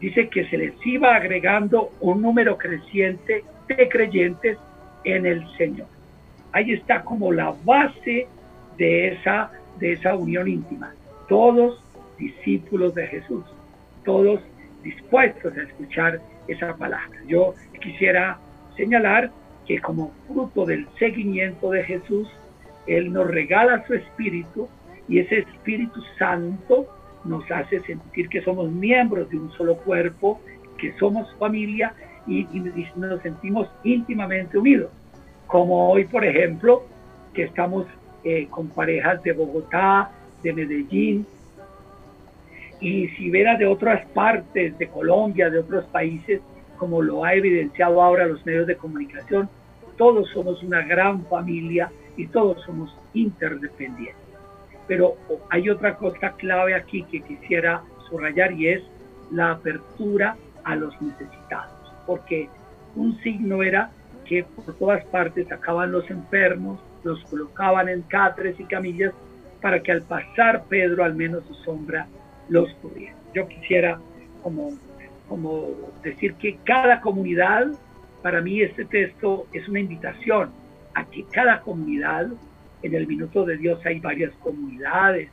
Dice 0.00 0.28
que 0.28 0.46
se 0.46 0.56
les 0.56 0.74
iba 0.86 1.14
agregando 1.14 1.92
un 2.00 2.22
número 2.22 2.56
creciente 2.56 3.44
de 3.68 3.88
creyentes 3.88 4.58
en 5.04 5.26
el 5.26 5.46
Señor. 5.56 5.88
Ahí 6.52 6.72
está 6.72 7.02
como 7.02 7.32
la 7.32 7.54
base 7.64 8.26
de 8.76 9.08
esa, 9.08 9.50
de 9.78 9.92
esa 9.92 10.14
unión 10.14 10.48
íntima. 10.48 10.92
Todos 11.28 11.82
discípulos 12.18 12.94
de 12.94 13.06
Jesús, 13.06 13.44
todos 14.04 14.40
dispuestos 14.82 15.56
a 15.56 15.62
escuchar 15.62 16.20
esa 16.48 16.74
palabra. 16.76 17.18
Yo 17.26 17.54
quisiera 17.80 18.38
señalar 18.76 19.30
que 19.70 19.78
como 19.80 20.10
fruto 20.26 20.66
del 20.66 20.88
seguimiento 20.98 21.70
de 21.70 21.84
Jesús, 21.84 22.26
Él 22.88 23.12
nos 23.12 23.28
regala 23.28 23.86
su 23.86 23.94
espíritu 23.94 24.68
y 25.08 25.20
ese 25.20 25.38
Espíritu 25.38 26.02
Santo 26.18 26.88
nos 27.24 27.48
hace 27.52 27.78
sentir 27.82 28.28
que 28.28 28.42
somos 28.42 28.68
miembros 28.72 29.30
de 29.30 29.38
un 29.38 29.52
solo 29.52 29.76
cuerpo, 29.76 30.40
que 30.76 30.92
somos 30.98 31.32
familia 31.36 31.94
y, 32.26 32.48
nos 32.96 33.22
sentimos 33.22 33.68
íntimamente 33.84 34.58
unidos. 34.58 34.90
Como 35.46 35.92
hoy, 35.92 36.04
por 36.04 36.24
ejemplo, 36.24 36.82
que 37.32 37.44
estamos 37.44 37.86
eh, 38.24 38.48
con 38.50 38.70
parejas 38.70 39.22
de 39.22 39.34
Bogotá, 39.34 40.10
de 40.42 40.52
Medellín, 40.52 41.24
y 42.80 43.06
si 43.10 43.30
viera 43.30 43.56
de 43.56 43.66
otras 43.66 44.04
partes 44.06 44.76
de 44.78 44.88
Colombia, 44.88 45.48
de 45.48 45.60
otros 45.60 45.84
países, 45.84 46.40
como 46.76 47.02
lo 47.02 47.24
ha 47.24 47.34
evidenciado 47.34 48.02
ahora 48.02 48.26
los 48.26 48.44
medios 48.44 48.66
de 48.66 48.74
comunicación, 48.74 49.48
todos 50.00 50.30
somos 50.30 50.62
una 50.62 50.80
gran 50.80 51.26
familia 51.26 51.92
y 52.16 52.26
todos 52.28 52.62
somos 52.62 52.96
interdependientes. 53.12 54.16
Pero 54.88 55.16
hay 55.50 55.68
otra 55.68 55.96
cosa 55.96 56.30
clave 56.38 56.74
aquí 56.74 57.02
que 57.02 57.20
quisiera 57.20 57.82
subrayar 58.08 58.52
y 58.52 58.68
es 58.68 58.82
la 59.30 59.50
apertura 59.50 60.38
a 60.64 60.74
los 60.74 60.98
necesitados, 61.02 61.92
porque 62.06 62.48
un 62.96 63.20
signo 63.20 63.62
era 63.62 63.90
que 64.24 64.42
por 64.42 64.74
todas 64.76 65.04
partes 65.04 65.48
sacaban 65.48 65.92
los 65.92 66.08
enfermos, 66.10 66.80
los 67.04 67.22
colocaban 67.24 67.90
en 67.90 68.00
catres 68.00 68.58
y 68.58 68.64
camillas 68.64 69.12
para 69.60 69.82
que 69.82 69.92
al 69.92 70.00
pasar 70.00 70.64
Pedro 70.70 71.04
al 71.04 71.14
menos 71.14 71.44
su 71.46 71.52
sombra 71.56 72.06
los 72.48 72.72
cubriera. 72.76 73.16
Yo 73.34 73.46
quisiera 73.46 74.00
como, 74.42 74.70
como 75.28 75.68
decir 76.02 76.32
que 76.36 76.56
cada 76.64 77.02
comunidad 77.02 77.66
para 78.22 78.40
mí 78.40 78.60
este 78.62 78.84
texto 78.84 79.46
es 79.52 79.68
una 79.68 79.80
invitación 79.80 80.50
a 80.94 81.04
que 81.04 81.24
cada 81.24 81.60
comunidad, 81.60 82.28
en 82.82 82.94
el 82.94 83.06
minuto 83.06 83.44
de 83.44 83.56
Dios 83.56 83.80
hay 83.84 84.00
varias 84.00 84.32
comunidades, 84.42 85.30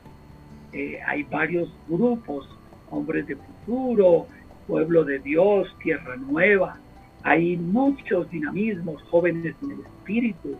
eh, 0.72 1.00
hay 1.06 1.22
varios 1.24 1.72
grupos, 1.88 2.48
hombres 2.90 3.26
de 3.26 3.36
futuro, 3.36 4.26
pueblo 4.66 5.04
de 5.04 5.18
Dios, 5.18 5.74
tierra 5.82 6.16
nueva, 6.16 6.78
hay 7.22 7.56
muchos 7.56 8.30
dinamismos, 8.30 9.02
jóvenes 9.04 9.54
en 9.62 9.72
el 9.72 9.80
espíritu, 9.80 10.56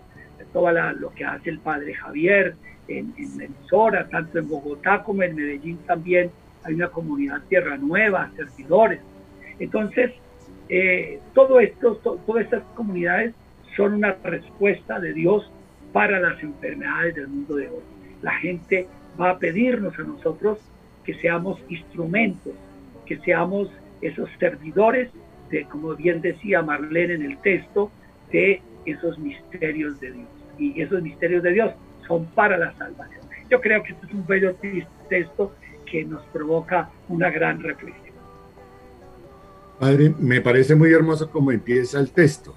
todo 0.53 0.71
lo 0.73 1.11
que 1.13 1.25
hace 1.25 1.51
el 1.51 1.59
padre 1.59 1.95
Javier 1.95 2.57
en, 2.89 3.13
en 3.19 3.55
Sora, 3.69 4.09
tanto 4.09 4.39
en 4.39 4.49
Bogotá 4.49 5.03
como 5.03 5.23
en 5.23 5.37
Medellín 5.37 5.79
también 5.87 6.31
hay 6.65 6.75
una 6.75 6.89
comunidad 6.89 7.43
tierra 7.49 7.77
nueva, 7.77 8.31
servidores. 8.35 9.01
Entonces, 9.59 10.13
eh, 10.69 11.21
todo 11.35 11.61
esto, 11.61 11.97
todas 11.97 12.45
estas 12.45 12.63
comunidades 12.75 13.35
son 13.77 13.95
una 13.95 14.17
respuesta 14.25 14.99
de 14.99 15.13
Dios 15.13 15.51
para 15.93 16.21
las 16.21 16.43
enfermedades 16.43 17.15
del 17.15 17.29
mundo 17.29 17.57
de 17.57 17.69
hoy. 17.69 17.83
La 18.23 18.33
gente 18.33 18.87
va 19.21 19.31
a 19.31 19.39
pedirnos 19.39 19.99
a 19.99 20.03
nosotros 20.03 20.59
que 21.05 21.15
seamos 21.15 21.59
instrumentos, 21.69 22.53
que 23.07 23.19
seamos 23.19 23.71
esos 24.03 24.29
servidores 24.39 25.11
de, 25.51 25.65
como 25.65 25.95
bien 25.95 26.21
decía 26.21 26.63
Marlene 26.63 27.15
en 27.15 27.23
el 27.23 27.39
texto, 27.39 27.91
de 28.31 28.61
esos 28.85 29.19
misterios 29.19 29.99
de 30.01 30.13
Dios. 30.13 30.29
Y 30.59 30.83
esos 30.83 31.03
misterios 31.03 31.43
de 31.43 31.53
Dios 31.53 31.73
son 32.07 32.27
para 32.27 32.59
la 32.59 32.73
salvación. 32.75 33.23
Yo 33.51 33.61
creo 33.61 33.83
que 33.83 33.93
este 33.93 34.07
es 34.07 34.13
un 34.13 34.27
bello 34.27 34.55
texto 35.09 35.55
que 35.91 36.05
nos 36.05 36.23
provoca 36.27 36.91
una 37.09 37.31
gran 37.31 37.63
reflexión. 37.63 38.08
Padre, 39.79 40.13
me 40.19 40.41
parece 40.41 40.75
muy 40.75 40.93
hermoso 40.93 41.31
como 41.31 41.53
empieza 41.53 42.01
el 42.01 42.11
texto, 42.11 42.55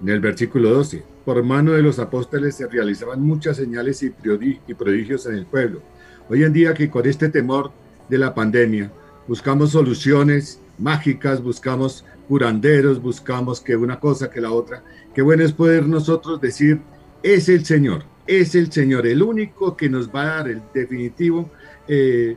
en 0.00 0.08
el 0.08 0.20
versículo 0.20 0.70
12. 0.70 1.02
Por 1.24 1.42
mano 1.42 1.72
de 1.72 1.82
los 1.82 1.98
apóstoles 1.98 2.54
se 2.54 2.68
realizaban 2.68 3.22
muchas 3.22 3.56
señales 3.56 4.02
y 4.04 4.10
prodigios 4.10 5.26
en 5.26 5.34
el 5.34 5.46
pueblo. 5.46 5.82
Hoy 6.28 6.44
en 6.44 6.52
día 6.52 6.72
que 6.72 6.88
con 6.88 7.06
este 7.06 7.28
temor 7.28 7.72
de 8.08 8.18
la 8.18 8.32
pandemia 8.34 8.92
buscamos 9.26 9.72
soluciones 9.72 10.60
mágicas, 10.78 11.42
buscamos 11.42 12.04
curanderos, 12.28 13.02
buscamos 13.02 13.60
que 13.60 13.74
una 13.74 13.98
cosa 13.98 14.30
que 14.30 14.40
la 14.40 14.52
otra. 14.52 14.84
Qué 15.12 15.22
bueno 15.22 15.42
es 15.42 15.52
poder 15.52 15.88
nosotros 15.88 16.40
decir, 16.40 16.80
es 17.24 17.48
el 17.48 17.64
Señor, 17.64 18.04
es 18.28 18.54
el 18.54 18.70
Señor, 18.70 19.08
el 19.08 19.22
único 19.22 19.76
que 19.76 19.88
nos 19.88 20.08
va 20.08 20.22
a 20.22 20.36
dar 20.36 20.48
el 20.48 20.62
definitivo, 20.72 21.50
eh, 21.88 22.36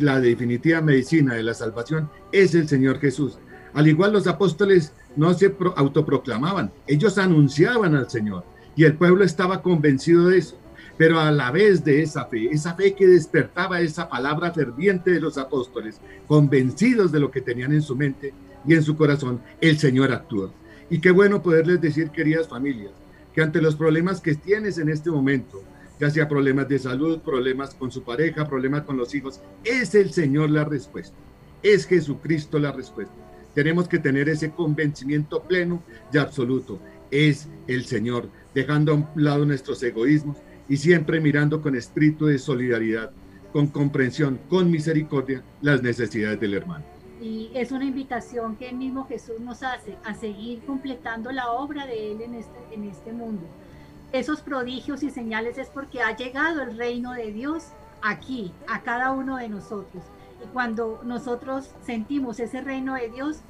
la 0.00 0.20
definitiva 0.20 0.80
medicina 0.80 1.34
de 1.34 1.44
la 1.44 1.54
salvación, 1.54 2.10
es 2.32 2.56
el 2.56 2.66
Señor 2.66 2.98
Jesús. 2.98 3.38
Al 3.74 3.88
igual 3.88 4.12
los 4.12 4.26
apóstoles 4.26 4.92
no 5.16 5.32
se 5.34 5.54
autoproclamaban, 5.76 6.72
ellos 6.86 7.18
anunciaban 7.18 7.94
al 7.94 8.10
Señor 8.10 8.44
y 8.76 8.84
el 8.84 8.94
pueblo 8.94 9.24
estaba 9.24 9.62
convencido 9.62 10.28
de 10.28 10.38
eso. 10.38 10.56
Pero 10.96 11.18
a 11.18 11.30
la 11.30 11.50
vez 11.50 11.82
de 11.84 12.02
esa 12.02 12.26
fe, 12.26 12.48
esa 12.50 12.74
fe 12.74 12.94
que 12.94 13.06
despertaba 13.06 13.80
esa 13.80 14.08
palabra 14.08 14.52
ferviente 14.52 15.10
de 15.10 15.20
los 15.20 15.38
apóstoles, 15.38 16.00
convencidos 16.26 17.10
de 17.10 17.20
lo 17.20 17.30
que 17.30 17.40
tenían 17.40 17.72
en 17.72 17.82
su 17.82 17.96
mente 17.96 18.34
y 18.66 18.74
en 18.74 18.82
su 18.82 18.96
corazón, 18.96 19.40
el 19.60 19.78
Señor 19.78 20.12
actuó. 20.12 20.52
Y 20.90 21.00
qué 21.00 21.10
bueno 21.10 21.42
poderles 21.42 21.80
decir, 21.80 22.10
queridas 22.10 22.48
familias, 22.48 22.92
que 23.32 23.40
ante 23.40 23.62
los 23.62 23.76
problemas 23.76 24.20
que 24.20 24.34
tienes 24.34 24.76
en 24.76 24.88
este 24.88 25.10
momento, 25.10 25.62
ya 25.98 26.10
sea 26.10 26.28
problemas 26.28 26.68
de 26.68 26.78
salud, 26.78 27.20
problemas 27.20 27.74
con 27.74 27.90
su 27.90 28.02
pareja, 28.02 28.48
problemas 28.48 28.82
con 28.82 28.96
los 28.96 29.14
hijos, 29.14 29.40
es 29.64 29.94
el 29.94 30.12
Señor 30.12 30.50
la 30.50 30.64
respuesta. 30.64 31.16
Es 31.62 31.86
Jesucristo 31.86 32.58
la 32.58 32.72
respuesta. 32.72 33.14
Tenemos 33.54 33.88
que 33.88 33.98
tener 33.98 34.28
ese 34.28 34.50
convencimiento 34.50 35.42
pleno 35.42 35.82
y 36.12 36.18
absoluto. 36.18 36.78
Es 37.10 37.48
el 37.66 37.84
Señor, 37.84 38.28
dejando 38.54 38.92
a 38.92 38.94
un 38.96 39.06
lado 39.16 39.44
nuestros 39.44 39.82
egoísmos 39.82 40.36
y 40.68 40.76
siempre 40.76 41.20
mirando 41.20 41.60
con 41.60 41.74
espíritu 41.74 42.26
de 42.26 42.38
solidaridad, 42.38 43.10
con 43.52 43.66
comprensión, 43.66 44.38
con 44.48 44.70
misericordia 44.70 45.42
las 45.60 45.82
necesidades 45.82 46.38
del 46.40 46.54
hermano. 46.54 46.84
Y 47.20 47.50
es 47.54 47.72
una 47.72 47.84
invitación 47.84 48.56
que 48.56 48.70
el 48.70 48.76
mismo 48.76 49.06
Jesús 49.06 49.40
nos 49.40 49.62
hace 49.62 49.96
a 50.04 50.14
seguir 50.14 50.60
completando 50.60 51.32
la 51.32 51.50
obra 51.50 51.86
de 51.86 52.12
Él 52.12 52.22
en 52.22 52.34
este, 52.34 52.58
en 52.72 52.84
este 52.84 53.12
mundo. 53.12 53.42
Esos 54.12 54.40
prodigios 54.40 55.02
y 55.02 55.10
señales 55.10 55.58
es 55.58 55.68
porque 55.68 56.00
ha 56.00 56.16
llegado 56.16 56.62
el 56.62 56.78
reino 56.78 57.12
de 57.12 57.32
Dios 57.32 57.64
aquí, 58.02 58.52
a 58.68 58.82
cada 58.82 59.12
uno 59.12 59.36
de 59.36 59.48
nosotros. 59.48 60.02
Y 60.42 60.46
cuando 60.48 61.00
nosotros 61.04 61.74
sentimos 61.82 62.40
ese 62.40 62.60
reino 62.60 62.94
de 62.94 63.08
Dios, 63.10 63.42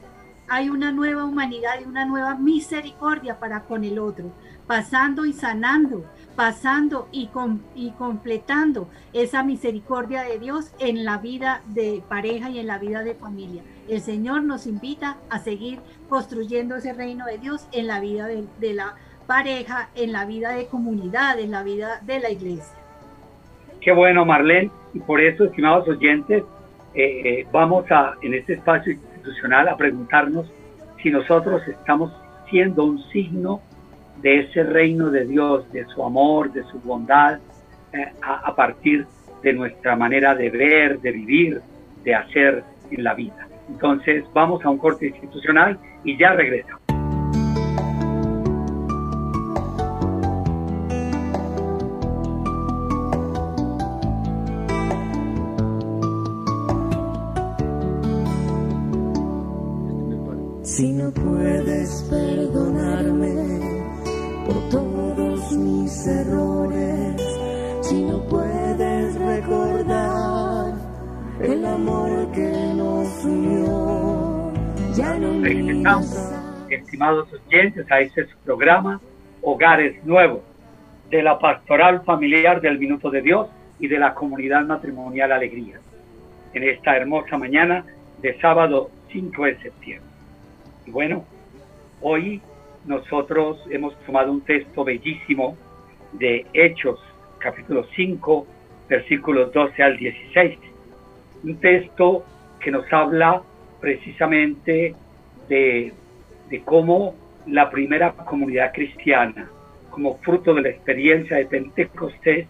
hay 0.48 0.68
una 0.68 0.90
nueva 0.90 1.24
humanidad 1.24 1.74
y 1.80 1.84
una 1.84 2.04
nueva 2.04 2.34
misericordia 2.34 3.38
para 3.38 3.62
con 3.62 3.84
el 3.84 4.00
otro, 4.00 4.32
pasando 4.66 5.24
y 5.24 5.32
sanando, 5.32 6.04
pasando 6.34 7.08
y, 7.12 7.30
y 7.76 7.90
completando 7.92 8.88
esa 9.12 9.44
misericordia 9.44 10.22
de 10.24 10.40
Dios 10.40 10.72
en 10.80 11.04
la 11.04 11.18
vida 11.18 11.62
de 11.66 12.02
pareja 12.08 12.50
y 12.50 12.58
en 12.58 12.66
la 12.66 12.78
vida 12.78 13.04
de 13.04 13.14
familia. 13.14 13.62
El 13.88 14.00
Señor 14.00 14.42
nos 14.42 14.66
invita 14.66 15.18
a 15.30 15.38
seguir 15.38 15.78
construyendo 16.08 16.74
ese 16.74 16.94
reino 16.94 17.26
de 17.26 17.38
Dios 17.38 17.68
en 17.70 17.86
la 17.86 18.00
vida 18.00 18.26
de, 18.26 18.44
de 18.58 18.74
la 18.74 18.96
pareja, 19.28 19.88
en 19.94 20.10
la 20.10 20.24
vida 20.24 20.50
de 20.50 20.66
comunidad, 20.66 21.38
en 21.38 21.52
la 21.52 21.62
vida 21.62 22.00
de 22.04 22.18
la 22.18 22.30
iglesia. 22.30 22.74
Qué 23.80 23.92
bueno, 23.92 24.24
Marlene. 24.24 24.72
Y 24.94 24.98
por 24.98 25.20
eso, 25.20 25.44
estimados 25.44 25.86
oyentes, 25.86 26.42
eh, 26.94 27.22
eh, 27.24 27.46
vamos 27.52 27.90
a, 27.90 28.14
en 28.22 28.34
este 28.34 28.54
espacio 28.54 28.92
institucional, 28.92 29.68
a 29.68 29.76
preguntarnos 29.76 30.50
si 31.02 31.10
nosotros 31.10 31.66
estamos 31.68 32.12
siendo 32.48 32.84
un 32.84 33.02
signo 33.10 33.60
de 34.22 34.40
ese 34.40 34.64
reino 34.64 35.10
de 35.10 35.24
Dios, 35.24 35.70
de 35.72 35.84
su 35.86 36.04
amor, 36.04 36.52
de 36.52 36.62
su 36.64 36.80
bondad, 36.80 37.38
eh, 37.92 38.12
a, 38.22 38.48
a 38.48 38.54
partir 38.54 39.06
de 39.42 39.52
nuestra 39.52 39.96
manera 39.96 40.34
de 40.34 40.50
ver, 40.50 41.00
de 41.00 41.12
vivir, 41.12 41.60
de 42.04 42.14
hacer 42.14 42.64
en 42.90 43.04
la 43.04 43.14
vida. 43.14 43.48
Entonces, 43.68 44.24
vamos 44.34 44.64
a 44.64 44.70
un 44.70 44.78
corte 44.78 45.06
institucional 45.06 45.78
y 46.04 46.18
ya 46.18 46.32
regresamos. 46.32 46.79
No 61.10 61.14
puedes 61.14 62.02
perdonarme 62.08 63.86
por 64.46 64.68
todos 64.68 65.52
mis 65.52 66.06
errores, 66.06 67.22
si 67.80 68.04
no 68.04 68.22
puedes 68.28 69.18
recordar 69.18 70.74
el 71.40 71.64
amor 71.66 72.30
que 72.32 72.74
nos 72.76 73.24
unió, 73.24 74.52
ya 74.94 75.18
no 75.18 75.42
Regresamos, 75.42 76.32
estimados 76.68 77.28
oyentes, 77.32 77.90
a 77.90 78.00
este 78.00 78.26
programa 78.44 79.00
Hogares 79.42 80.04
Nuevos 80.04 80.42
de 81.10 81.22
la 81.22 81.38
Pastoral 81.38 82.02
Familiar 82.04 82.60
del 82.60 82.78
Minuto 82.78 83.10
de 83.10 83.22
Dios 83.22 83.48
y 83.80 83.88
de 83.88 83.98
la 83.98 84.14
Comunidad 84.14 84.64
Matrimonial 84.64 85.32
Alegría. 85.32 85.80
En 86.52 86.62
esta 86.62 86.96
hermosa 86.96 87.36
mañana 87.36 87.84
de 88.22 88.38
sábado 88.40 88.90
5 89.10 89.44
de 89.44 89.58
septiembre. 89.58 90.09
Bueno, 90.90 91.24
hoy 92.00 92.40
nosotros 92.84 93.64
hemos 93.70 93.96
tomado 94.00 94.32
un 94.32 94.40
texto 94.40 94.82
bellísimo 94.82 95.56
de 96.14 96.46
Hechos, 96.52 96.98
capítulo 97.38 97.86
5, 97.94 98.46
versículos 98.88 99.52
12 99.52 99.82
al 99.84 99.96
16. 99.96 100.58
Un 101.44 101.56
texto 101.58 102.24
que 102.58 102.72
nos 102.72 102.92
habla 102.92 103.40
precisamente 103.80 104.96
de, 105.48 105.92
de 106.48 106.60
cómo 106.62 107.14
la 107.46 107.70
primera 107.70 108.12
comunidad 108.12 108.72
cristiana, 108.72 109.48
como 109.90 110.18
fruto 110.18 110.54
de 110.54 110.62
la 110.62 110.68
experiencia 110.70 111.36
de 111.36 111.46
Pentecostés, 111.46 112.48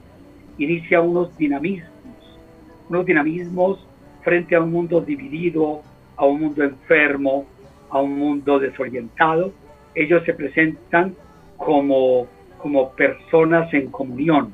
inicia 0.56 1.02
unos 1.02 1.36
dinamismos, 1.36 2.38
unos 2.88 3.04
dinamismos 3.04 3.86
frente 4.22 4.56
a 4.56 4.62
un 4.62 4.72
mundo 4.72 5.02
dividido, 5.02 5.82
a 6.16 6.24
un 6.24 6.40
mundo 6.40 6.64
enfermo, 6.64 7.44
a 7.90 8.00
un 8.00 8.18
mundo 8.18 8.58
desorientado. 8.58 9.52
Ellos 9.94 10.22
se 10.24 10.34
presentan 10.34 11.14
como, 11.56 12.26
como 12.58 12.92
personas 12.92 13.72
en 13.74 13.90
comunión, 13.90 14.52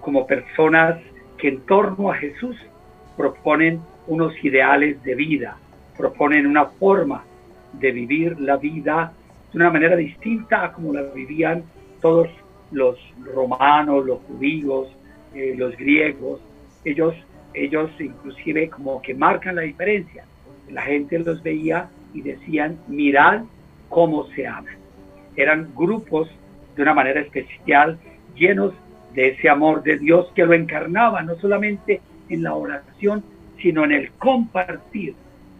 como 0.00 0.26
personas 0.26 0.98
que 1.38 1.48
en 1.48 1.60
torno 1.62 2.10
a 2.10 2.14
Jesús 2.14 2.56
proponen 3.16 3.80
unos 4.06 4.32
ideales 4.44 5.02
de 5.02 5.14
vida, 5.14 5.56
proponen 5.96 6.46
una 6.46 6.66
forma 6.66 7.24
de 7.72 7.92
vivir 7.92 8.40
la 8.40 8.56
vida 8.56 9.12
de 9.52 9.58
una 9.58 9.70
manera 9.70 9.96
distinta 9.96 10.64
a 10.64 10.72
como 10.72 10.92
la 10.92 11.02
vivían 11.02 11.64
todos 12.00 12.28
los 12.70 12.98
romanos, 13.34 14.04
los 14.06 14.20
judíos, 14.22 14.88
eh, 15.34 15.54
los 15.56 15.76
griegos. 15.76 16.40
Ellos, 16.84 17.14
ellos 17.54 17.90
inclusive 17.98 18.70
como 18.70 19.00
que 19.02 19.14
marcan 19.14 19.56
la 19.56 19.62
diferencia. 19.62 20.24
La 20.70 20.82
gente 20.82 21.18
los 21.18 21.42
veía 21.42 21.88
y 22.14 22.22
decían, 22.22 22.78
mirad 22.88 23.42
cómo 23.88 24.26
se 24.28 24.46
aman. 24.46 24.76
Eran 25.36 25.68
grupos 25.74 26.28
de 26.76 26.82
una 26.82 26.94
manera 26.94 27.20
especial, 27.20 27.98
llenos 28.34 28.72
de 29.14 29.28
ese 29.28 29.48
amor 29.48 29.82
de 29.82 29.98
Dios 29.98 30.30
que 30.34 30.46
lo 30.46 30.54
encarnaba, 30.54 31.22
no 31.22 31.36
solamente 31.36 32.00
en 32.28 32.42
la 32.42 32.54
oración, 32.54 33.22
sino 33.60 33.84
en 33.84 33.92
el 33.92 34.10
compartir. 34.12 35.14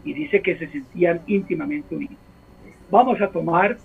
Y 0.04 0.14
dice 0.14 0.40
que 0.40 0.56
se 0.56 0.68
sentían 0.68 1.20
íntimamente 1.26 1.94
unidos. 1.94 2.16
Vamos 2.90 3.20
a 3.20 3.28
tomar 3.28 3.76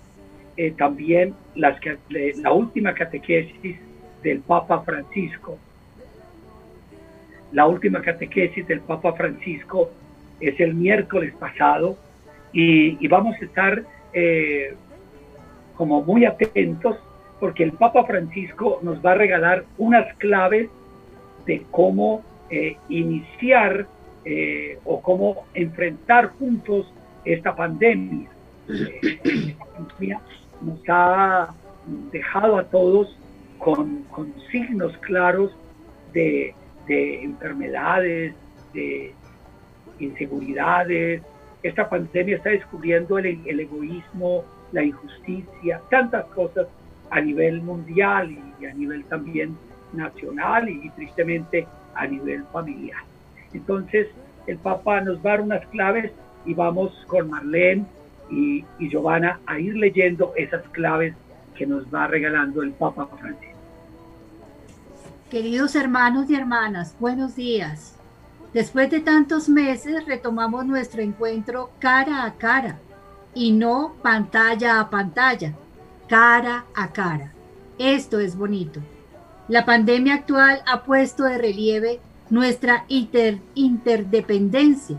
eh, 0.56 0.72
también 0.76 1.34
las, 1.54 1.78
la 2.08 2.52
última 2.52 2.92
catequesis 2.94 3.76
del 4.22 4.40
Papa 4.40 4.80
Francisco. 4.80 5.58
La 7.52 7.66
última 7.66 8.02
catequesis 8.02 8.66
del 8.66 8.80
Papa 8.80 9.12
Francisco 9.12 9.90
es 10.40 10.58
el 10.60 10.74
miércoles 10.74 11.32
pasado 11.38 11.96
y, 12.52 13.06
vamos 13.08 13.36
a 13.40 13.44
estar 13.44 13.82
eh, 14.12 14.74
como 15.76 16.02
muy 16.02 16.24
atentos 16.24 16.96
porque 17.40 17.62
el 17.62 17.72
Papa 17.72 18.04
Francisco 18.04 18.80
nos 18.82 19.04
va 19.04 19.12
a 19.12 19.14
regalar 19.14 19.64
unas 19.76 20.12
claves 20.16 20.68
de 21.46 21.62
cómo 21.70 22.22
eh, 22.50 22.76
iniciar 22.88 23.86
eh, 24.24 24.78
o 24.84 25.00
cómo 25.00 25.46
enfrentar 25.54 26.30
juntos 26.38 26.92
esta 27.24 27.54
pandemia. 27.54 28.28
esta 28.68 29.64
pandemia 29.64 30.20
nos 30.60 30.80
ha 30.88 31.54
dejado 32.10 32.58
a 32.58 32.64
todos 32.64 33.16
con, 33.58 34.02
con 34.10 34.34
signos 34.50 34.96
claros 34.98 35.52
de 36.12 36.54
enfermedades, 36.94 38.34
de 38.72 39.12
inseguridades, 40.00 41.22
esta 41.62 41.88
pandemia 41.88 42.36
está 42.36 42.50
descubriendo 42.50 43.18
el, 43.18 43.60
egoísmo, 43.60 44.44
la 44.72 44.82
injusticia, 44.82 45.80
tantas 45.90 46.26
cosas 46.26 46.66
a 47.10 47.20
nivel 47.20 47.62
mundial 47.62 48.36
y 48.60 48.66
a 48.66 48.74
nivel 48.74 49.04
también 49.04 49.56
nacional 49.92 50.68
y, 50.68 50.88
tristemente 50.90 51.66
a 51.94 52.06
nivel 52.06 52.44
familiar. 52.52 53.02
Entonces, 53.52 54.08
el 54.46 54.58
Papa 54.58 55.00
nos 55.00 55.18
va 55.18 55.30
a 55.30 55.32
dar 55.32 55.40
unas 55.40 55.66
claves 55.68 56.12
y 56.44 56.54
vamos 56.54 56.92
con 57.06 57.30
Marlene 57.30 57.84
y, 58.30 58.64
y 58.78 58.88
Giovanna 58.88 59.40
a 59.46 59.58
ir 59.58 59.76
leyendo 59.76 60.32
esas 60.36 60.62
claves 60.68 61.14
que 61.56 61.66
nos 61.66 61.92
va 61.92 62.06
regalando 62.06 62.62
el 62.62 62.72
Papa 62.72 63.08
Francisco. 63.18 63.58
Queridos 65.30 65.74
hermanos 65.74 66.30
y 66.30 66.34
hermanas, 66.34 66.94
buenos 66.98 67.36
días. 67.36 67.97
Después 68.54 68.90
de 68.90 69.00
tantos 69.00 69.50
meses 69.50 70.06
retomamos 70.06 70.64
nuestro 70.64 71.02
encuentro 71.02 71.68
cara 71.78 72.24
a 72.24 72.32
cara 72.34 72.78
y 73.34 73.52
no 73.52 73.92
pantalla 74.02 74.80
a 74.80 74.88
pantalla, 74.88 75.52
cara 76.08 76.64
a 76.74 76.88
cara. 76.88 77.34
Esto 77.78 78.18
es 78.18 78.36
bonito. 78.36 78.80
La 79.48 79.66
pandemia 79.66 80.14
actual 80.14 80.62
ha 80.66 80.84
puesto 80.84 81.24
de 81.24 81.36
relieve 81.36 82.00
nuestra 82.30 82.86
interdependencia. 82.88 84.96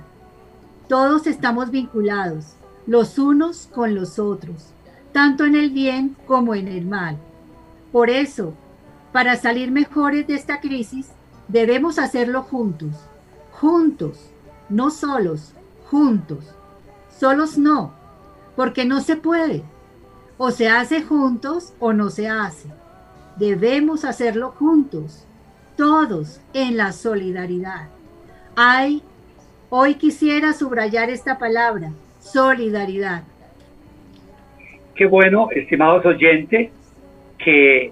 Todos 0.87 1.25
estamos 1.25 1.71
vinculados, 1.71 2.53
los 2.85 3.17
unos 3.17 3.67
con 3.73 3.95
los 3.95 4.19
otros, 4.19 4.67
tanto 5.11 5.45
en 5.45 5.55
el 5.55 5.71
bien 5.71 6.15
como 6.27 6.53
en 6.53 6.67
el 6.67 6.85
mal. 6.85 7.17
Por 7.91 8.11
eso, 8.11 8.53
para 9.11 9.37
salir 9.37 9.71
mejores 9.71 10.27
de 10.27 10.35
esta 10.35 10.61
crisis, 10.61 11.07
debemos 11.47 11.97
hacerlo 11.97 12.43
juntos 12.43 13.08
juntos, 13.59 14.31
no 14.69 14.89
solos, 14.89 15.53
juntos. 15.89 16.55
Solos 17.09 17.57
no, 17.57 17.93
porque 18.55 18.85
no 18.85 19.01
se 19.01 19.17
puede. 19.17 19.63
O 20.37 20.51
se 20.51 20.69
hace 20.69 21.01
juntos 21.01 21.73
o 21.79 21.91
no 21.91 22.09
se 22.09 22.29
hace. 22.29 22.69
Debemos 23.35 24.05
hacerlo 24.05 24.51
juntos, 24.51 25.25
todos 25.75 26.39
en 26.53 26.77
la 26.77 26.93
solidaridad. 26.93 27.89
Ay, 28.55 29.01
hoy 29.69 29.95
quisiera 29.95 30.53
subrayar 30.53 31.09
esta 31.09 31.37
palabra, 31.37 31.91
solidaridad. 32.21 33.23
Qué 34.95 35.05
bueno, 35.05 35.49
estimados 35.51 36.05
oyentes, 36.05 36.71
que 37.37 37.91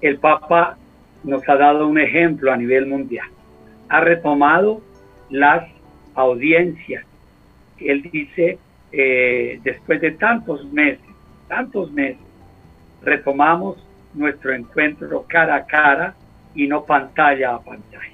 el 0.00 0.18
Papa 0.18 0.76
nos 1.24 1.48
ha 1.48 1.56
dado 1.56 1.88
un 1.88 1.98
ejemplo 1.98 2.52
a 2.52 2.56
nivel 2.56 2.86
mundial. 2.86 3.28
Ha 3.88 4.00
retomado 4.00 4.80
las 5.30 5.68
audiencias. 6.14 7.04
Él 7.78 8.02
dice 8.12 8.58
eh, 8.92 9.60
después 9.62 10.00
de 10.00 10.12
tantos 10.12 10.64
meses, 10.72 11.00
tantos 11.48 11.90
meses, 11.92 12.18
retomamos 13.02 13.76
nuestro 14.14 14.52
encuentro 14.52 15.24
cara 15.28 15.56
a 15.56 15.66
cara 15.66 16.14
y 16.54 16.66
no 16.66 16.84
pantalla 16.84 17.54
a 17.54 17.60
pantalla. 17.60 18.06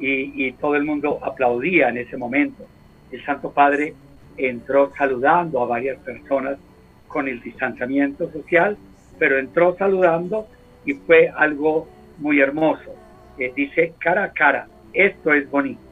Y, 0.00 0.52
todo 0.52 0.76
el 0.76 0.84
mundo 0.84 1.18
aplaudía 1.22 1.88
en 1.88 1.98
ese 1.98 2.16
momento. 2.16 2.64
El 3.10 3.24
Santo 3.24 3.50
Padre 3.50 3.94
entró 4.36 4.92
saludando 4.96 5.60
a 5.60 5.66
varias 5.66 5.98
personas 5.98 6.56
con 7.08 7.26
el 7.26 7.40
distanciamiento 7.40 8.30
social, 8.30 8.76
pero 9.18 9.38
entró 9.38 9.76
saludando 9.76 10.46
y 10.84 10.94
fue 10.94 11.32
algo 11.34 11.88
muy 12.18 12.40
hermoso. 12.40 12.94
Eh, 13.38 13.52
dice 13.56 13.94
cara 13.98 14.24
a 14.24 14.32
cara, 14.32 14.68
esto 14.92 15.32
es 15.32 15.50
bonito. 15.50 15.87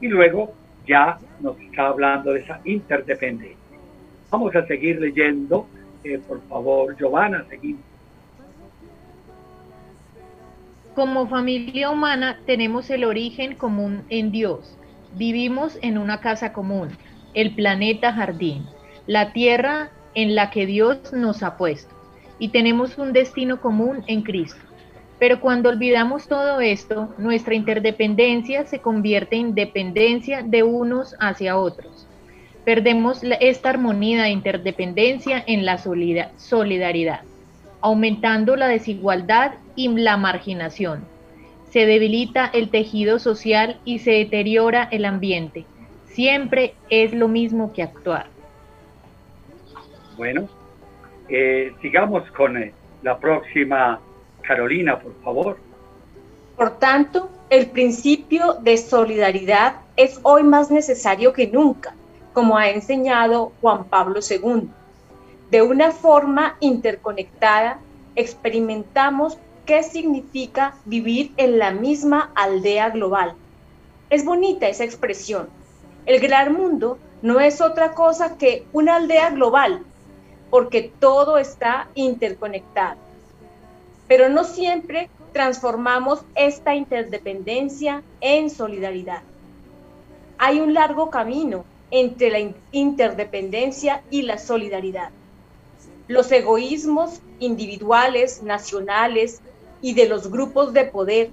Y 0.00 0.08
luego 0.08 0.54
ya 0.86 1.18
nos 1.40 1.58
está 1.60 1.88
hablando 1.88 2.32
de 2.32 2.40
esa 2.40 2.60
interdependencia. 2.64 3.56
Vamos 4.30 4.54
a 4.54 4.66
seguir 4.66 5.00
leyendo, 5.00 5.66
eh, 6.04 6.20
por 6.26 6.40
favor, 6.48 6.96
Giovanna, 6.96 7.44
seguimos. 7.48 7.82
Como 10.94 11.28
familia 11.28 11.90
humana 11.90 12.38
tenemos 12.46 12.88
el 12.90 13.04
origen 13.04 13.54
común 13.54 14.02
en 14.08 14.32
Dios. 14.32 14.78
Vivimos 15.14 15.78
en 15.82 15.98
una 15.98 16.20
casa 16.20 16.52
común, 16.52 16.88
el 17.34 17.54
planeta 17.54 18.12
jardín, 18.12 18.66
la 19.06 19.32
tierra 19.32 19.90
en 20.14 20.34
la 20.34 20.50
que 20.50 20.66
Dios 20.66 21.12
nos 21.12 21.42
ha 21.42 21.56
puesto. 21.56 21.94
Y 22.38 22.48
tenemos 22.48 22.98
un 22.98 23.12
destino 23.12 23.60
común 23.60 24.02
en 24.06 24.22
Cristo. 24.22 24.65
Pero 25.18 25.40
cuando 25.40 25.70
olvidamos 25.70 26.28
todo 26.28 26.60
esto, 26.60 27.14
nuestra 27.16 27.54
interdependencia 27.54 28.66
se 28.66 28.80
convierte 28.80 29.36
en 29.36 29.54
dependencia 29.54 30.42
de 30.42 30.62
unos 30.62 31.14
hacia 31.20 31.56
otros. 31.56 32.06
Perdemos 32.64 33.22
esta 33.40 33.70
armonía 33.70 34.24
de 34.24 34.30
interdependencia 34.30 35.42
en 35.46 35.64
la 35.64 35.78
solidaridad, 35.78 37.20
aumentando 37.80 38.56
la 38.56 38.68
desigualdad 38.68 39.52
y 39.74 39.88
la 39.88 40.16
marginación. 40.16 41.04
Se 41.70 41.86
debilita 41.86 42.46
el 42.52 42.70
tejido 42.70 43.18
social 43.18 43.78
y 43.84 44.00
se 44.00 44.12
deteriora 44.12 44.88
el 44.90 45.04
ambiente. 45.04 45.64
Siempre 46.06 46.74
es 46.90 47.14
lo 47.14 47.28
mismo 47.28 47.72
que 47.72 47.82
actuar. 47.82 48.26
Bueno, 50.16 50.48
eh, 51.28 51.72
sigamos 51.80 52.30
con 52.30 52.56
eh, 52.56 52.72
la 53.02 53.18
próxima. 53.18 54.00
Carolina, 54.46 54.98
por 54.98 55.14
favor. 55.22 55.58
Por 56.56 56.78
tanto, 56.78 57.28
el 57.50 57.66
principio 57.66 58.54
de 58.54 58.76
solidaridad 58.76 59.76
es 59.96 60.18
hoy 60.22 60.42
más 60.42 60.70
necesario 60.70 61.32
que 61.32 61.46
nunca, 61.46 61.94
como 62.32 62.56
ha 62.56 62.70
enseñado 62.70 63.52
Juan 63.60 63.84
Pablo 63.84 64.20
II. 64.28 64.68
De 65.50 65.62
una 65.62 65.92
forma 65.92 66.56
interconectada, 66.60 67.78
experimentamos 68.14 69.38
qué 69.64 69.82
significa 69.82 70.74
vivir 70.84 71.32
en 71.36 71.58
la 71.58 71.70
misma 71.70 72.30
aldea 72.34 72.90
global. 72.90 73.34
Es 74.10 74.24
bonita 74.24 74.68
esa 74.68 74.84
expresión. 74.84 75.48
El 76.06 76.20
gran 76.20 76.52
mundo 76.52 76.98
no 77.22 77.40
es 77.40 77.60
otra 77.60 77.92
cosa 77.92 78.38
que 78.38 78.64
una 78.72 78.96
aldea 78.96 79.30
global 79.30 79.82
porque 80.50 80.92
todo 81.00 81.38
está 81.38 81.88
interconectado. 81.94 83.05
Pero 84.08 84.28
no 84.28 84.44
siempre 84.44 85.08
transformamos 85.32 86.22
esta 86.34 86.74
interdependencia 86.74 88.02
en 88.20 88.50
solidaridad. 88.50 89.22
Hay 90.38 90.60
un 90.60 90.74
largo 90.74 91.10
camino 91.10 91.64
entre 91.90 92.30
la 92.30 92.52
interdependencia 92.72 94.02
y 94.10 94.22
la 94.22 94.38
solidaridad. 94.38 95.10
Los 96.08 96.30
egoísmos 96.32 97.20
individuales, 97.38 98.42
nacionales 98.42 99.40
y 99.82 99.94
de 99.94 100.08
los 100.08 100.30
grupos 100.30 100.72
de 100.72 100.84
poder 100.84 101.30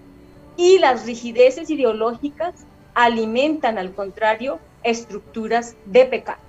y 0.57 0.79
las 0.79 1.05
rigideces 1.05 1.69
ideológicas 1.69 2.53
alimentan, 2.93 3.77
al 3.77 3.93
contrario, 3.93 4.59
estructuras 4.83 5.75
de 5.85 6.05
pecado. 6.05 6.39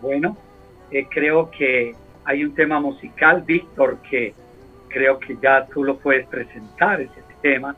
Bueno, 0.00 0.36
eh, 0.90 1.06
creo 1.08 1.50
que 1.50 1.94
hay 2.24 2.44
un 2.44 2.54
tema 2.54 2.80
musical, 2.80 3.42
Víctor, 3.42 3.98
que 4.08 4.34
creo 4.90 5.18
que 5.18 5.36
ya 5.40 5.66
tú 5.66 5.84
lo 5.84 5.96
puedes 5.98 6.26
presentar, 6.26 7.00
ese 7.00 7.22
tema, 7.40 7.74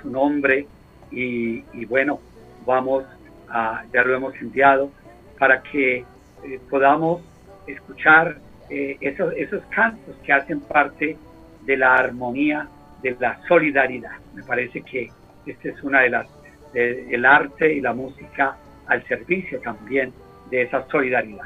su 0.00 0.10
nombre, 0.10 0.66
y, 1.10 1.84
bueno, 1.84 2.18
vamos 2.66 3.04
a, 3.48 3.84
ya 3.92 4.02
lo 4.02 4.16
hemos 4.16 4.34
enviado, 4.40 4.90
para 5.38 5.62
que 5.62 5.98
eh, 5.98 6.60
podamos 6.68 7.22
escuchar 7.66 8.38
eh, 8.68 8.96
esos, 9.00 9.32
esos 9.36 9.62
cantos 9.66 10.16
que 10.24 10.32
hacen 10.32 10.60
parte 10.60 11.16
de 11.62 11.76
la 11.76 11.94
armonía, 11.94 12.68
de 13.02 13.16
la 13.20 13.40
solidaridad. 13.46 14.16
Me 14.34 14.42
parece 14.42 14.80
que 14.82 15.10
esta 15.46 15.68
es 15.68 15.82
una 15.82 16.00
de 16.00 16.10
las, 16.10 16.26
el 16.74 17.24
arte 17.24 17.72
y 17.72 17.80
la 17.80 17.92
música 17.92 18.56
al 18.86 19.06
servicio 19.06 19.60
también 19.60 20.12
de 20.50 20.62
esa 20.62 20.86
solidaridad. 20.88 21.44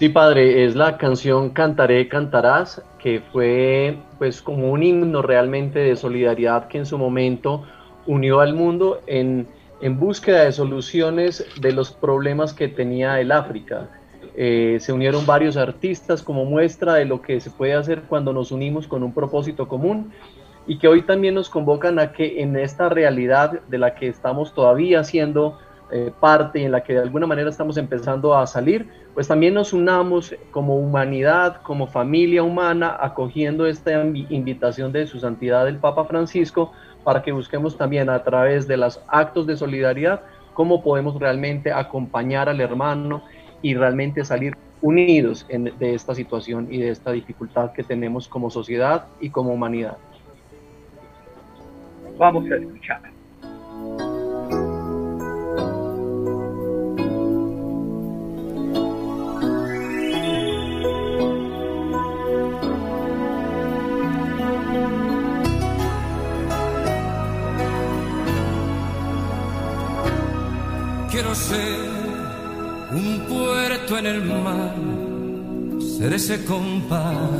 Sí, 0.00 0.08
padre, 0.08 0.64
es 0.64 0.76
la 0.76 0.96
canción 0.96 1.50
Cantaré, 1.50 2.08
Cantarás, 2.08 2.82
que 2.98 3.20
fue 3.20 3.98
pues 4.18 4.40
como 4.40 4.70
un 4.70 4.82
himno 4.82 5.20
realmente 5.20 5.78
de 5.78 5.94
solidaridad 5.94 6.68
que 6.68 6.78
en 6.78 6.86
su 6.86 6.96
momento 6.96 7.66
unió 8.06 8.40
al 8.40 8.54
mundo 8.54 9.02
en, 9.06 9.46
en 9.82 10.00
búsqueda 10.00 10.44
de 10.44 10.52
soluciones 10.52 11.44
de 11.60 11.72
los 11.72 11.92
problemas 11.92 12.54
que 12.54 12.68
tenía 12.68 13.20
el 13.20 13.30
África. 13.30 13.90
Eh, 14.34 14.78
se 14.80 14.94
unieron 14.94 15.26
varios 15.26 15.58
artistas 15.58 16.22
como 16.22 16.46
muestra 16.46 16.94
de 16.94 17.04
lo 17.04 17.20
que 17.20 17.38
se 17.38 17.50
puede 17.50 17.74
hacer 17.74 18.04
cuando 18.08 18.32
nos 18.32 18.52
unimos 18.52 18.88
con 18.88 19.02
un 19.02 19.12
propósito 19.12 19.68
común 19.68 20.12
y 20.66 20.78
que 20.78 20.88
hoy 20.88 21.02
también 21.02 21.34
nos 21.34 21.50
convocan 21.50 21.98
a 21.98 22.12
que 22.12 22.40
en 22.40 22.56
esta 22.56 22.88
realidad 22.88 23.60
de 23.68 23.76
la 23.76 23.94
que 23.94 24.08
estamos 24.08 24.54
todavía 24.54 25.04
siendo 25.04 25.58
eh, 25.92 26.12
parte 26.20 26.62
en 26.62 26.72
la 26.72 26.82
que 26.82 26.94
de 26.94 27.00
alguna 27.00 27.26
manera 27.26 27.50
estamos 27.50 27.76
empezando 27.76 28.36
a 28.36 28.46
salir, 28.46 28.88
pues 29.14 29.28
también 29.28 29.54
nos 29.54 29.72
unamos 29.72 30.34
como 30.50 30.76
humanidad, 30.76 31.62
como 31.62 31.86
familia 31.86 32.42
humana, 32.42 32.96
acogiendo 33.00 33.66
esta 33.66 34.04
invitación 34.04 34.92
de 34.92 35.06
su 35.06 35.18
santidad 35.18 35.68
el 35.68 35.78
Papa 35.78 36.04
Francisco 36.04 36.72
para 37.04 37.22
que 37.22 37.32
busquemos 37.32 37.76
también 37.76 38.08
a 38.08 38.22
través 38.22 38.68
de 38.68 38.76
los 38.76 39.00
actos 39.08 39.46
de 39.46 39.56
solidaridad 39.56 40.20
cómo 40.54 40.82
podemos 40.82 41.18
realmente 41.18 41.72
acompañar 41.72 42.48
al 42.48 42.60
hermano 42.60 43.22
y 43.62 43.74
realmente 43.74 44.24
salir 44.24 44.56
unidos 44.82 45.46
de 45.48 45.94
esta 45.94 46.14
situación 46.14 46.68
y 46.70 46.78
de 46.78 46.90
esta 46.90 47.12
dificultad 47.12 47.72
que 47.72 47.82
tenemos 47.82 48.28
como 48.28 48.50
sociedad 48.50 49.06
y 49.20 49.30
como 49.30 49.52
humanidad. 49.52 49.96
Vamos 52.18 52.50
a 52.50 52.56
escuchar. 52.56 53.09
Ser 71.48 71.90
un 72.92 73.20
puerto 73.28 73.98
en 73.98 74.06
el 74.06 74.24
mar, 74.24 74.74
ser 75.96 76.12
ese 76.12 76.44
compás 76.44 77.30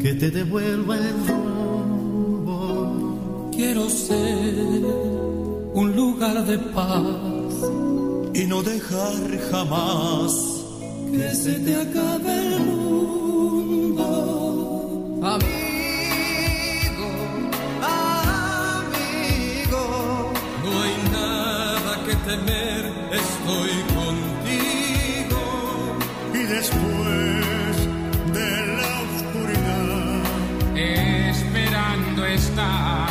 que 0.00 0.14
te 0.14 0.30
devuelva 0.30 0.96
el 0.96 1.26
rumbo. 1.28 2.60
Quiero 3.52 3.88
ser 3.90 4.84
un 5.74 5.96
lugar 5.96 6.44
de 6.46 6.58
paz 6.58 7.04
y 8.34 8.44
no 8.46 8.62
dejar 8.62 9.38
jamás 9.50 10.32
que 11.12 11.34
se 11.34 11.52
te 11.60 11.76
acabe 11.76 12.56
el 12.56 12.60
mundo. 12.60 14.02
Estoy 23.12 23.72
contigo. 23.94 25.42
Y 26.32 26.42
después 26.44 27.76
de 28.32 28.66
la 28.78 28.92
oscuridad, 29.12 30.22
esperando 30.74 32.24
está 32.24 33.01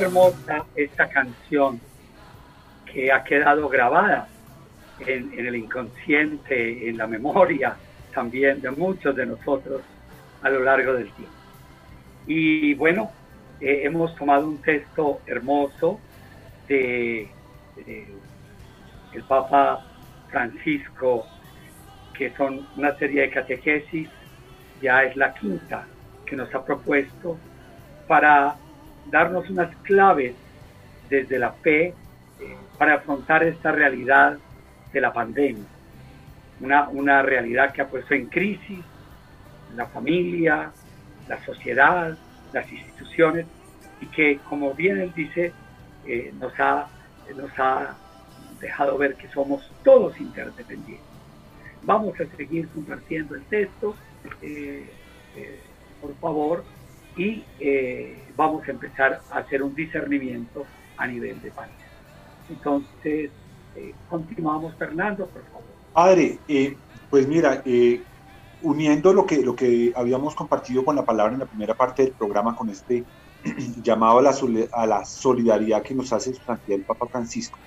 hermosa 0.00 0.64
esta 0.74 1.08
canción 1.08 1.80
que 2.92 3.12
ha 3.12 3.22
quedado 3.22 3.68
grabada 3.68 4.28
en, 5.00 5.32
en 5.38 5.46
el 5.46 5.56
inconsciente, 5.56 6.88
en 6.88 6.96
la 6.96 7.06
memoria 7.06 7.76
también 8.12 8.60
de 8.60 8.70
muchos 8.70 9.14
de 9.14 9.26
nosotros 9.26 9.82
a 10.42 10.48
lo 10.48 10.60
largo 10.60 10.94
del 10.94 11.10
tiempo. 11.12 11.34
Y 12.26 12.74
bueno, 12.74 13.10
eh, 13.60 13.82
hemos 13.84 14.14
tomado 14.16 14.46
un 14.46 14.58
texto 14.58 15.20
hermoso 15.26 16.00
de, 16.68 17.28
de 17.76 18.06
el 19.12 19.22
Papa 19.24 19.84
Francisco, 20.30 21.26
que 22.16 22.30
son 22.36 22.66
una 22.76 22.96
serie 22.96 23.22
de 23.22 23.30
catequesis, 23.30 24.08
ya 24.80 25.02
es 25.04 25.16
la 25.16 25.34
quinta 25.34 25.86
que 26.24 26.36
nos 26.36 26.54
ha 26.54 26.64
propuesto 26.64 27.36
para 28.06 28.56
darnos 29.06 29.48
unas 29.50 29.74
claves 29.82 30.34
desde 31.08 31.38
la 31.38 31.52
fe 31.52 31.86
eh, 31.86 31.94
para 32.78 32.94
afrontar 32.94 33.42
esta 33.44 33.72
realidad 33.72 34.38
de 34.92 35.00
la 35.00 35.12
pandemia. 35.12 35.64
Una, 36.60 36.88
una 36.88 37.22
realidad 37.22 37.72
que 37.72 37.82
ha 37.82 37.88
puesto 37.88 38.14
en 38.14 38.26
crisis 38.26 38.80
la 39.76 39.86
familia, 39.86 40.72
la 41.28 41.44
sociedad, 41.44 42.16
las 42.52 42.72
instituciones 42.72 43.46
y 44.00 44.06
que, 44.06 44.38
como 44.48 44.74
bien 44.74 44.98
él 44.98 45.12
dice, 45.14 45.52
eh, 46.06 46.32
nos, 46.38 46.52
ha, 46.58 46.88
nos 47.36 47.50
ha 47.58 47.96
dejado 48.60 48.98
ver 48.98 49.14
que 49.14 49.28
somos 49.28 49.70
todos 49.84 50.18
interdependientes. 50.20 51.06
Vamos 51.82 52.18
a 52.20 52.36
seguir 52.36 52.68
compartiendo 52.68 53.34
el 53.34 53.42
texto, 53.44 53.94
eh, 54.42 54.90
por 56.00 56.14
favor, 56.16 56.64
y 57.16 57.42
eh, 57.58 58.16
vamos 58.36 58.66
a 58.66 58.70
empezar 58.70 59.20
a 59.30 59.38
hacer 59.38 59.62
un 59.62 59.74
discernimiento 59.74 60.64
a 60.96 61.06
nivel 61.06 61.40
de 61.42 61.50
país. 61.50 61.72
Entonces, 62.48 63.30
eh, 63.76 63.94
continuamos, 64.08 64.74
Fernando, 64.76 65.26
por 65.26 65.42
favor. 65.44 65.62
Padre, 65.92 66.38
eh, 66.48 66.76
pues 67.08 67.26
mira, 67.26 67.62
eh, 67.64 68.02
uniendo 68.62 69.12
lo 69.12 69.26
que, 69.26 69.42
lo 69.42 69.54
que 69.54 69.92
habíamos 69.94 70.34
compartido 70.34 70.84
con 70.84 70.96
la 70.96 71.04
palabra 71.04 71.32
en 71.32 71.40
la 71.40 71.46
primera 71.46 71.74
parte 71.74 72.04
del 72.04 72.12
programa, 72.12 72.56
con 72.56 72.68
este 72.68 73.04
llamado 73.82 74.18
a 74.18 74.22
la, 74.22 74.34
a 74.72 74.86
la 74.86 75.04
solidaridad 75.04 75.82
que 75.82 75.94
nos 75.94 76.12
hace 76.12 76.34
su 76.34 76.42
santidad 76.42 76.78
el 76.78 76.84
Papa 76.84 77.06
Francisco, 77.06 77.58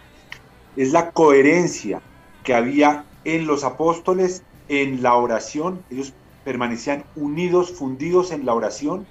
es 0.76 0.92
la 0.92 1.12
coherencia 1.12 2.02
que 2.44 2.54
había 2.54 3.06
en 3.24 3.48
los 3.48 3.64
apóstoles 3.64 4.44
en 4.68 5.02
la 5.02 5.16
oración. 5.16 5.84
Ellos 5.90 6.14
permanecían 6.44 7.04
unidos, 7.16 7.72
fundidos 7.72 8.32
en 8.32 8.46
la 8.46 8.54
oración, 8.54 9.06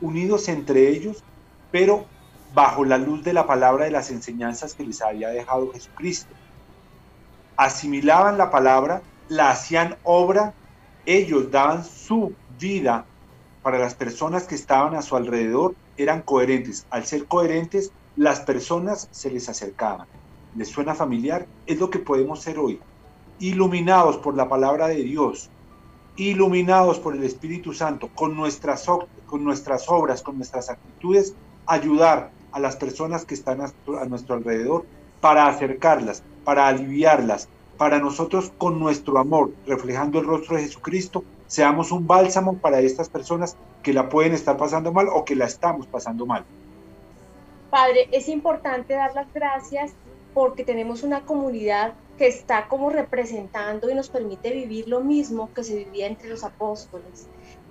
unidos 0.00 0.48
entre 0.48 0.88
ellos, 0.88 1.22
pero 1.70 2.06
bajo 2.54 2.84
la 2.84 2.98
luz 2.98 3.22
de 3.22 3.32
la 3.32 3.46
palabra 3.46 3.84
de 3.84 3.90
las 3.90 4.10
enseñanzas 4.10 4.74
que 4.74 4.84
les 4.84 5.02
había 5.02 5.28
dejado 5.28 5.72
Jesucristo 5.72 6.34
asimilaban 7.60 8.38
la 8.38 8.50
palabra, 8.50 9.02
la 9.28 9.50
hacían 9.50 9.96
obra, 10.02 10.54
ellos 11.04 11.50
daban 11.50 11.84
su 11.84 12.32
vida 12.58 13.04
para 13.62 13.78
las 13.78 13.94
personas 13.94 14.44
que 14.44 14.54
estaban 14.54 14.94
a 14.94 15.02
su 15.02 15.14
alrededor, 15.14 15.74
eran 15.98 16.22
coherentes. 16.22 16.86
Al 16.88 17.04
ser 17.04 17.26
coherentes, 17.26 17.92
las 18.16 18.40
personas 18.40 19.08
se 19.10 19.30
les 19.30 19.50
acercaban. 19.50 20.06
¿Les 20.56 20.68
suena 20.68 20.94
familiar? 20.94 21.46
Es 21.66 21.78
lo 21.78 21.90
que 21.90 21.98
podemos 21.98 22.40
ser 22.40 22.58
hoy. 22.58 22.80
Iluminados 23.40 24.16
por 24.16 24.34
la 24.34 24.48
palabra 24.48 24.88
de 24.88 25.02
Dios, 25.02 25.50
iluminados 26.28 26.98
por 26.98 27.14
el 27.14 27.24
Espíritu 27.24 27.72
Santo, 27.72 28.08
con 28.14 28.36
nuestras, 28.36 28.86
con 29.26 29.44
nuestras 29.44 29.88
obras, 29.88 30.22
con 30.22 30.36
nuestras 30.36 30.68
actitudes, 30.68 31.34
ayudar 31.66 32.30
a 32.52 32.60
las 32.60 32.76
personas 32.76 33.24
que 33.24 33.34
están 33.34 33.60
a, 33.60 33.72
a 34.00 34.04
nuestro 34.06 34.34
alrededor 34.34 34.84
para 35.20 35.46
acercarlas, 35.46 36.22
para 36.44 36.68
aliviarlas, 36.68 37.48
para 37.76 37.98
nosotros 37.98 38.52
con 38.58 38.78
nuestro 38.78 39.18
amor, 39.18 39.52
reflejando 39.66 40.18
el 40.18 40.26
rostro 40.26 40.56
de 40.56 40.62
Jesucristo, 40.62 41.24
seamos 41.46 41.90
un 41.92 42.06
bálsamo 42.06 42.58
para 42.58 42.80
estas 42.80 43.08
personas 43.08 43.56
que 43.82 43.92
la 43.92 44.08
pueden 44.08 44.34
estar 44.34 44.56
pasando 44.56 44.92
mal 44.92 45.08
o 45.12 45.24
que 45.24 45.34
la 45.34 45.46
estamos 45.46 45.86
pasando 45.86 46.26
mal. 46.26 46.44
Padre, 47.70 48.08
es 48.12 48.28
importante 48.28 48.94
dar 48.94 49.14
las 49.14 49.32
gracias 49.32 49.92
porque 50.34 50.64
tenemos 50.64 51.02
una 51.02 51.22
comunidad 51.22 51.94
que 52.20 52.28
está 52.28 52.68
como 52.68 52.90
representando 52.90 53.88
y 53.88 53.94
nos 53.94 54.10
permite 54.10 54.50
vivir 54.50 54.86
lo 54.88 55.00
mismo 55.00 55.48
que 55.54 55.64
se 55.64 55.74
vivía 55.74 56.06
entre 56.06 56.28
los 56.28 56.44
apóstoles. 56.44 57.26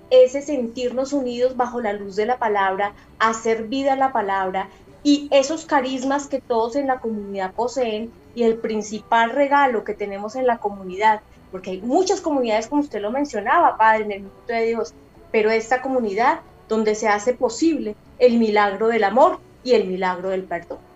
Ese 0.10 0.42
sentirnos 0.42 1.14
unidos 1.14 1.56
bajo 1.56 1.82
la 1.82 1.94
luz 1.94 2.16
de 2.16 2.26
la 2.26 2.40
palabra, 2.40 2.94
hacer 3.20 3.66
vida 3.66 3.94
a 3.94 3.96
la 3.96 4.12
palabra 4.12 4.68
y 5.04 5.28
esos 5.30 5.68
carismas 5.68 6.26
que 6.26 6.42
todos 6.42 6.76
en 6.76 6.88
la 6.88 7.00
comunidad 7.00 7.54
poseen 7.54 8.12
y 8.34 8.42
el 8.42 8.58
principal 8.58 9.30
regalo 9.30 9.84
que 9.84 9.94
tenemos 9.94 10.36
en 10.36 10.48
la 10.48 10.58
comunidad, 10.58 11.22
porque 11.52 11.70
hay 11.70 11.82
muchas 11.84 12.20
comunidades 12.20 12.68
como 12.68 12.82
usted 12.82 13.02
lo 13.02 13.12
mencionaba, 13.12 13.78
Padre, 13.78 14.06
en 14.06 14.12
el 14.14 14.20
minuto 14.22 14.48
de 14.48 14.66
Dios, 14.66 14.96
pero 15.32 15.52
esta 15.52 15.84
comunidad 15.84 16.40
donde 16.68 16.96
se 16.96 17.08
hace 17.08 17.36
posible 17.36 17.96
el 18.18 18.40
milagro 18.40 18.88
del 18.88 19.04
amor 19.04 19.38
y 19.64 19.74
el 19.74 19.86
milagro 19.86 20.30
del 20.30 20.46
perdón. 20.46 20.89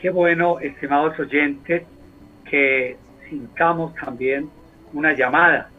Qué 0.00 0.10
bueno, 0.10 0.60
estimados 0.60 1.18
oyentes, 1.18 1.82
que 2.48 2.96
sintamos 3.28 3.92
también 3.96 4.48
una 4.92 5.12
llamada. 5.12 5.70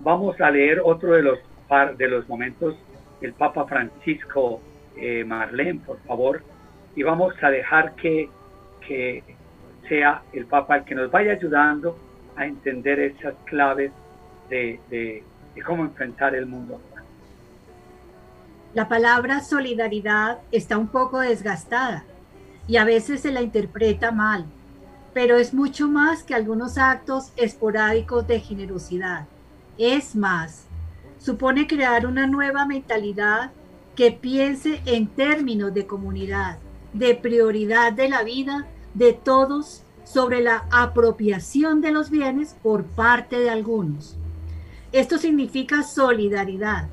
Vamos 0.00 0.38
a 0.42 0.50
leer 0.50 0.82
otro 0.84 1.12
de 1.12 1.22
los, 1.22 1.38
par, 1.66 1.96
de 1.96 2.06
los 2.06 2.28
momentos 2.28 2.76
del 3.20 3.32
Papa 3.32 3.64
Francisco 3.64 4.60
eh, 4.94 5.24
por 5.86 5.98
favor, 6.02 6.42
y 6.94 7.02
vamos 7.02 7.34
a 7.42 7.48
dejar 7.48 7.94
que, 7.94 8.28
que 8.86 9.22
sea 9.88 10.22
el 10.34 10.44
Papa 10.44 10.76
el 10.76 10.84
que 10.84 10.94
nos 10.94 11.10
vaya 11.10 11.32
ayudando 11.32 11.98
a 12.36 12.44
entender 12.44 13.00
esas 13.00 13.34
claves 13.44 13.90
de, 14.50 14.78
de, 14.90 15.22
de 15.54 15.62
cómo 15.62 15.82
enfrentar 15.82 16.34
el 16.34 16.44
mundo. 16.44 16.78
La 18.74 18.86
palabra 18.86 19.40
solidaridad 19.40 20.40
está 20.52 20.76
un 20.76 20.88
poco 20.88 21.20
desgastada 21.20 22.04
y 22.68 22.76
a 22.76 22.84
veces 22.84 23.20
se 23.20 23.32
la 23.32 23.42
interpreta 23.42 24.10
mal, 24.10 24.44
pero 25.14 25.36
es 25.36 25.54
mucho 25.54 25.88
más 25.88 26.22
que 26.22 26.34
algunos 26.34 26.78
actos 26.78 27.32
esporádicos 27.36 28.26
de 28.26 28.40
generosidad. 28.40 29.26
Es 29.78 30.14
más, 30.14 30.64
supone 31.18 31.66
crear 31.66 32.06
una 32.06 32.26
nueva 32.26 32.66
mentalidad 32.66 33.50
que 33.94 34.12
piense 34.12 34.82
en 34.84 35.06
términos 35.06 35.72
de 35.72 35.86
comunidad, 35.86 36.58
de 36.92 37.14
prioridad 37.14 37.92
de 37.92 38.08
la 38.08 38.22
vida 38.22 38.66
de 38.94 39.12
todos 39.12 39.82
sobre 40.04 40.40
la 40.40 40.66
apropiación 40.70 41.80
de 41.80 41.90
los 41.90 42.10
bienes 42.10 42.54
por 42.62 42.84
parte 42.84 43.38
de 43.38 43.50
algunos. 43.50 44.14
Esto 44.92 45.18
significa 45.18 45.82
solidaridad. 45.82 46.88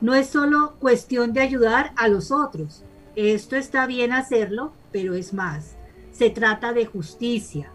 No 0.00 0.14
es 0.14 0.28
solo 0.28 0.74
cuestión 0.80 1.32
de 1.32 1.40
ayudar 1.40 1.92
a 1.96 2.08
los 2.08 2.30
otros. 2.30 2.82
Esto 3.14 3.56
está 3.56 3.86
bien 3.86 4.12
hacerlo, 4.12 4.72
pero 4.96 5.14
es 5.14 5.34
más. 5.34 5.76
Se 6.10 6.30
trata 6.30 6.72
de 6.72 6.86
justicia. 6.86 7.68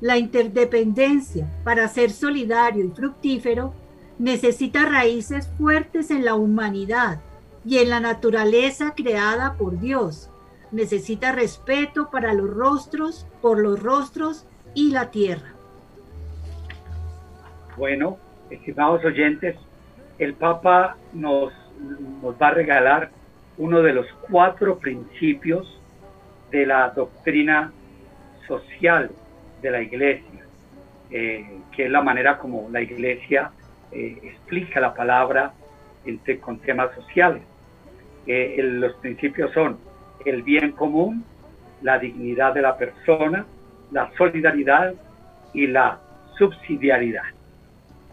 La 0.00 0.16
interdependencia 0.16 1.46
para 1.64 1.86
ser 1.86 2.10
solidario 2.10 2.86
y 2.86 2.88
fructífero 2.88 3.74
necesita 4.18 4.86
raíces 4.86 5.50
fuertes 5.58 6.10
en 6.10 6.24
la 6.24 6.34
humanidad 6.34 7.20
y 7.62 7.76
en 7.76 7.90
la 7.90 8.00
naturaleza 8.00 8.94
creada 8.96 9.52
por 9.58 9.80
Dios. 9.80 10.30
Necesita 10.70 11.30
respeto 11.32 12.08
para 12.10 12.32
los 12.32 12.48
rostros, 12.48 13.26
por 13.42 13.58
los 13.58 13.82
rostros 13.82 14.46
y 14.72 14.92
la 14.92 15.10
tierra. 15.10 15.52
Bueno, 17.76 18.16
estimados 18.48 19.04
oyentes, 19.04 19.56
el 20.18 20.32
Papa 20.32 20.96
nos, 21.12 21.52
nos 22.22 22.34
va 22.40 22.48
a 22.48 22.54
regalar 22.54 23.10
uno 23.58 23.82
de 23.82 23.92
los 23.92 24.06
cuatro 24.30 24.78
principios 24.78 25.81
de 26.52 26.66
la 26.66 26.90
doctrina 26.90 27.72
social 28.46 29.10
de 29.60 29.70
la 29.70 29.82
Iglesia, 29.82 30.44
eh, 31.10 31.58
que 31.74 31.86
es 31.86 31.90
la 31.90 32.02
manera 32.02 32.38
como 32.38 32.68
la 32.70 32.80
Iglesia 32.80 33.50
eh, 33.90 34.18
explica 34.22 34.80
la 34.80 34.94
palabra 34.94 35.52
entre, 36.04 36.38
con 36.38 36.58
temas 36.58 36.94
sociales. 36.94 37.42
Eh, 38.26 38.56
los 38.62 38.94
principios 38.94 39.52
son 39.52 39.78
el 40.24 40.42
bien 40.42 40.72
común, 40.72 41.24
la 41.82 41.98
dignidad 41.98 42.54
de 42.54 42.62
la 42.62 42.76
persona, 42.76 43.44
la 43.90 44.10
solidaridad 44.16 44.94
y 45.52 45.66
la 45.66 45.98
subsidiariedad. 46.38 47.24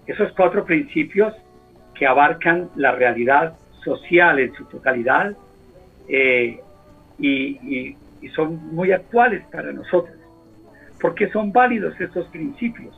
Esos 0.08 0.32
cuatro 0.34 0.66
principios 0.66 1.34
que 1.94 2.08
abarcan 2.08 2.70
la 2.76 2.92
realidad 2.94 3.54
social 3.84 4.40
en 4.40 4.54
su 4.54 4.66
totalidad 4.66 5.36
eh, 6.08 6.60
y, 7.20 7.96
y 8.22 8.30
son 8.30 8.74
muy 8.74 8.92
actuales 8.92 9.44
para 9.52 9.72
nosotros. 9.72 10.16
¿Por 11.00 11.16
qué 11.16 11.30
son 11.30 11.52
válidos 11.52 12.00
estos 12.00 12.28
principios? 12.28 12.96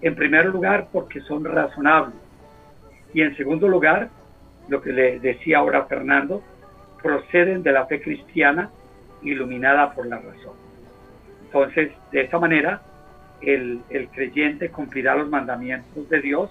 En 0.00 0.14
primer 0.14 0.46
lugar, 0.46 0.88
porque 0.92 1.20
son 1.20 1.44
razonables. 1.44 2.16
Y 3.12 3.22
en 3.22 3.36
segundo 3.36 3.68
lugar, 3.68 4.08
lo 4.68 4.80
que 4.80 4.92
le 4.92 5.20
decía 5.20 5.58
ahora 5.58 5.84
Fernando, 5.84 6.42
proceden 7.02 7.62
de 7.62 7.72
la 7.72 7.86
fe 7.86 8.00
cristiana 8.00 8.70
iluminada 9.22 9.92
por 9.92 10.06
la 10.06 10.16
razón. 10.18 10.54
Entonces, 11.44 11.92
de 12.10 12.22
esta 12.22 12.38
manera, 12.38 12.82
el, 13.40 13.80
el 13.90 14.08
creyente 14.08 14.70
cumplirá 14.70 15.14
los 15.14 15.28
mandamientos 15.28 16.08
de 16.08 16.20
Dios, 16.20 16.50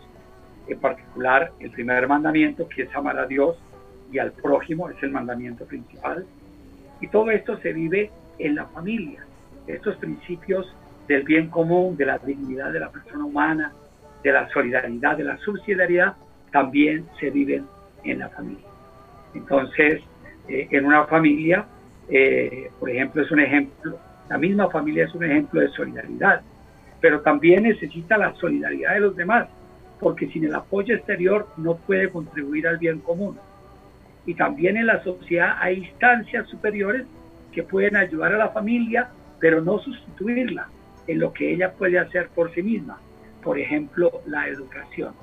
en 0.68 0.80
particular 0.80 1.51
el 1.60 1.72
primer 1.72 2.08
mandamiento, 2.08 2.68
que 2.68 2.84
es 2.84 2.95
amar 2.95 3.20
a 3.20 3.26
Dios 3.26 3.58
y 4.12 4.20
al 4.20 4.32
prójimo, 4.32 4.89
es 4.89 5.01
el 5.03 5.12
mandamiento 5.12 5.66
principal. 5.66 6.26
Y 7.02 7.08
todo 7.08 7.32
esto 7.32 7.58
se 7.58 7.74
vive 7.74 8.12
en 8.39 8.56
la 8.56 8.66
familia. 8.66 9.26
Estos 9.68 9.96
principios 9.98 10.74
del 11.08 11.24
bien 11.24 11.50
común, 11.50 11.98
de 11.98 12.06
la 12.06 12.18
dignidad 12.18 12.72
de 12.72 12.80
la 12.80 12.89
persona 12.89 13.26
humana, 13.26 13.74
de 14.24 14.32
la 14.32 14.50
solidaridad, 14.50 15.18
de 15.18 15.24
la 15.24 15.38
subsidiariedad, 15.38 16.16
también 16.52 17.06
se 17.20 17.30
viven 17.30 17.66
en 18.04 18.20
la 18.20 18.30
familia. 18.30 18.66
Entonces, 19.34 20.02
eh, 20.48 20.68
en 20.72 20.86
una 20.86 21.06
familia, 21.06 21.66
eh, 22.10 22.70
por 22.80 22.89
ejemplo, 22.89 23.22
es 23.22 23.32
un 23.32 23.39
ejemplo, 23.39 24.00
la 24.30 24.38
misma 24.38 24.70
familia 24.70 25.06
es 25.06 25.14
un 25.14 25.24
ejemplo 25.24 25.62
de 25.62 25.70
solidaridad, 25.70 26.41
pero 27.02 27.22
también 27.22 27.64
necesita 27.64 28.18
la 28.18 28.34
solidaridad 28.36 28.93
de 28.93 29.00
los 29.02 29.16
demás, 29.16 29.48
porque 30.00 30.28
sin 30.28 30.46
el 30.46 30.56
apoyo 30.56 30.96
exterior 30.96 31.48
no 31.58 31.76
puede 31.76 32.10
contribuir 32.10 32.68
al 32.68 32.78
bien 32.78 33.00
común. 33.00 33.38
Y 34.26 34.34
también 34.34 34.78
en 34.78 34.88
la 34.88 35.03
sociedad 35.03 35.57
hay 35.59 35.80
instancias 35.80 36.47
superiores 36.47 37.05
que 37.51 37.63
pueden 37.63 37.95
ayudar 37.95 38.34
a 38.34 38.38
la 38.38 38.49
familia, 38.49 39.09
pero 39.39 39.61
no 39.61 39.80
sustituirla 39.80 40.67
en 41.07 41.19
lo 41.19 41.32
que 41.34 41.53
ella 41.53 41.73
puede 41.73 41.99
hacer 41.99 42.30
por 42.30 42.53
sí 42.53 42.63
misma. 42.63 42.99
Por 43.43 43.59
ejemplo, 43.59 44.21
la 44.26 44.47
educación. 44.47 45.13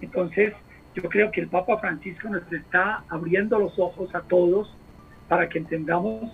Entonces, 0.00 0.54
yo 0.94 1.02
creo 1.08 1.30
que 1.30 1.40
el 1.40 1.48
Papa 1.48 1.78
Francisco 1.78 2.28
nos 2.28 2.52
está 2.52 3.04
abriendo 3.08 3.58
los 3.58 3.78
ojos 3.78 4.12
a 4.14 4.20
todos 4.22 4.74
para 5.28 5.48
que 5.48 5.58
entendamos 5.58 6.32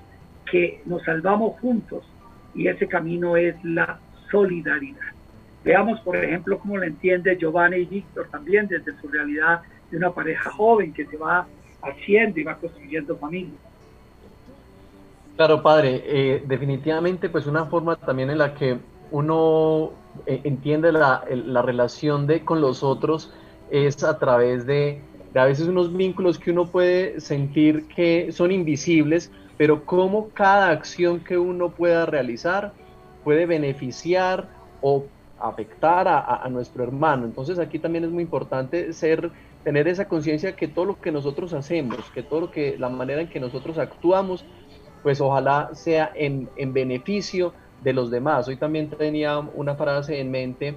que 0.51 0.81
nos 0.87 1.03
salvamos 1.05 1.59
juntos 1.61 2.05
y 2.55 2.69
ese 2.69 2.87
camino 2.87 3.37
es 3.37 3.63
la 3.65 3.99
solidaridad. 4.31 5.01
Veamos, 5.65 6.01
por 6.01 6.17
ejemplo, 6.17 6.59
cómo 6.59 6.77
lo 6.77 6.85
entiende 6.85 7.37
Giovanni 7.37 7.79
y 7.79 7.85
Víctor 7.87 8.29
también 8.31 8.69
desde 8.69 8.99
su 9.01 9.09
realidad 9.09 9.63
de 9.91 9.97
una 9.97 10.13
pareja 10.13 10.51
joven 10.51 10.93
que 10.93 11.07
se 11.07 11.17
va 11.17 11.47
haciendo 11.85 12.41
y 12.41 12.45
va 12.45 12.57
construyendo 12.57 13.17
familia. 13.17 13.55
Claro, 15.37 15.63
padre, 15.63 16.03
eh, 16.07 16.43
definitivamente 16.47 17.29
pues 17.29 17.47
una 17.47 17.67
forma 17.67 17.97
también 17.97 18.31
en 18.31 18.39
la 18.39 18.55
que 18.55 18.79
uno 19.11 19.91
eh, 20.27 20.41
entiende 20.45 20.93
la, 20.93 21.25
la, 21.29 21.63
relación 21.63 22.27
de 22.27 22.45
con 22.45 22.61
los 22.61 22.83
otros 22.83 23.33
es 23.71 24.05
a 24.05 24.19
través 24.19 24.65
de, 24.67 25.01
a 25.35 25.45
veces 25.45 25.67
unos 25.67 25.95
vínculos 25.95 26.39
que 26.39 26.53
uno 26.53 26.67
puede 26.67 27.21
sentir 27.21 27.89
que 27.89 28.31
son 28.31 28.53
invisibles, 28.53 29.33
pero 29.57 29.85
cómo 29.85 30.29
cada 30.31 30.71
acción 30.71 31.21
que 31.21 31.37
uno 31.37 31.71
pueda 31.71 32.07
realizar 32.07 32.73
puede 33.25 33.47
beneficiar 33.47 34.47
o 34.83 35.07
afectar 35.41 36.07
a, 36.09 36.49
nuestro 36.49 36.85
hermano. 36.85 37.25
Entonces 37.25 37.59
aquí 37.59 37.79
también 37.79 38.05
es 38.05 38.11
muy 38.11 38.23
importante 38.23 38.93
ser, 38.93 39.31
tener 39.65 39.89
esa 39.89 40.07
conciencia 40.07 40.55
que 40.55 40.69
todo 40.69 40.85
lo 40.85 41.01
que 41.01 41.11
nosotros 41.11 41.53
hacemos, 41.55 41.99
que 42.13 42.23
todo 42.23 42.43
lo 42.43 42.51
que, 42.51 42.77
la 42.79 42.91
manera 42.91 43.23
en 43.23 43.29
que 43.29 43.41
nosotros 43.41 43.79
actuamos, 43.79 44.45
pues 45.03 45.21
ojalá 45.21 45.71
sea 45.75 46.13
en, 46.15 46.49
en 46.57 46.73
beneficio 46.73 47.55
de 47.83 47.93
los 47.93 48.11
demás. 48.11 48.47
Hoy 48.47 48.57
también 48.57 48.91
tenía 48.91 49.39
una 49.39 49.75
frase 49.75 50.21
en 50.21 50.31
mente 50.31 50.77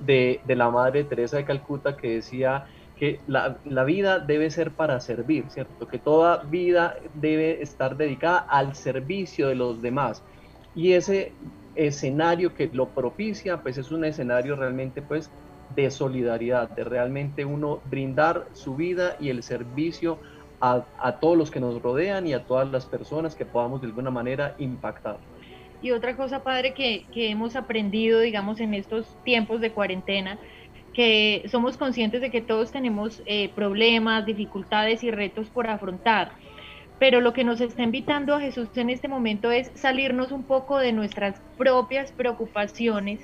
de, 0.00 0.40
de 0.46 0.56
la 0.56 0.70
Madre 0.70 1.04
Teresa 1.04 1.38
de 1.38 1.44
Calcuta 1.44 1.96
que 1.96 2.16
decía 2.16 2.66
que 2.98 3.20
la, 3.26 3.58
la, 3.64 3.84
vida 3.84 4.18
debe 4.18 4.50
ser 4.50 4.70
para 4.70 5.00
servir, 5.00 5.44
¿cierto? 5.50 5.86
Que 5.86 5.98
toda 5.98 6.44
vida 6.44 6.96
debe 7.14 7.62
estar 7.62 7.96
dedicada 7.96 8.38
al 8.38 8.74
servicio 8.74 9.48
de 9.48 9.54
los 9.54 9.82
demás. 9.82 10.22
Y 10.74 10.92
ese 10.92 11.32
escenario 11.74 12.54
que 12.54 12.70
lo 12.72 12.88
propicia, 12.88 13.62
pues 13.62 13.76
es 13.76 13.90
un 13.90 14.04
escenario 14.04 14.56
realmente, 14.56 15.02
pues, 15.02 15.30
de 15.74 15.90
solidaridad, 15.90 16.70
de 16.70 16.84
realmente 16.84 17.44
uno 17.44 17.80
brindar 17.90 18.46
su 18.52 18.76
vida 18.76 19.16
y 19.20 19.30
el 19.30 19.42
servicio 19.42 20.18
a, 20.60 20.84
a 20.98 21.16
todos 21.20 21.36
los 21.36 21.50
que 21.50 21.60
nos 21.60 21.82
rodean 21.82 22.26
y 22.26 22.32
a 22.32 22.44
todas 22.44 22.70
las 22.70 22.86
personas 22.86 23.34
que 23.34 23.44
podamos 23.44 23.80
de 23.80 23.88
alguna 23.88 24.10
manera 24.10 24.54
impactar. 24.58 25.18
Y 25.82 25.90
otra 25.90 26.16
cosa, 26.16 26.42
padre, 26.42 26.72
que, 26.72 27.04
que 27.12 27.30
hemos 27.30 27.54
aprendido, 27.56 28.20
digamos, 28.20 28.60
en 28.60 28.74
estos 28.74 29.06
tiempos 29.24 29.60
de 29.60 29.72
cuarentena, 29.72 30.38
que 30.94 31.44
somos 31.50 31.76
conscientes 31.76 32.22
de 32.22 32.30
que 32.30 32.40
todos 32.40 32.72
tenemos 32.72 33.22
eh, 33.26 33.50
problemas, 33.54 34.24
dificultades 34.24 35.04
y 35.04 35.10
retos 35.10 35.48
por 35.48 35.68
afrontar. 35.68 36.32
Pero 36.98 37.20
lo 37.20 37.34
que 37.34 37.44
nos 37.44 37.60
está 37.60 37.82
invitando 37.82 38.34
a 38.34 38.40
Jesús 38.40 38.68
en 38.76 38.88
este 38.88 39.06
momento 39.06 39.50
es 39.50 39.70
salirnos 39.74 40.32
un 40.32 40.42
poco 40.42 40.78
de 40.78 40.92
nuestras 40.92 41.38
propias 41.58 42.12
preocupaciones 42.12 43.20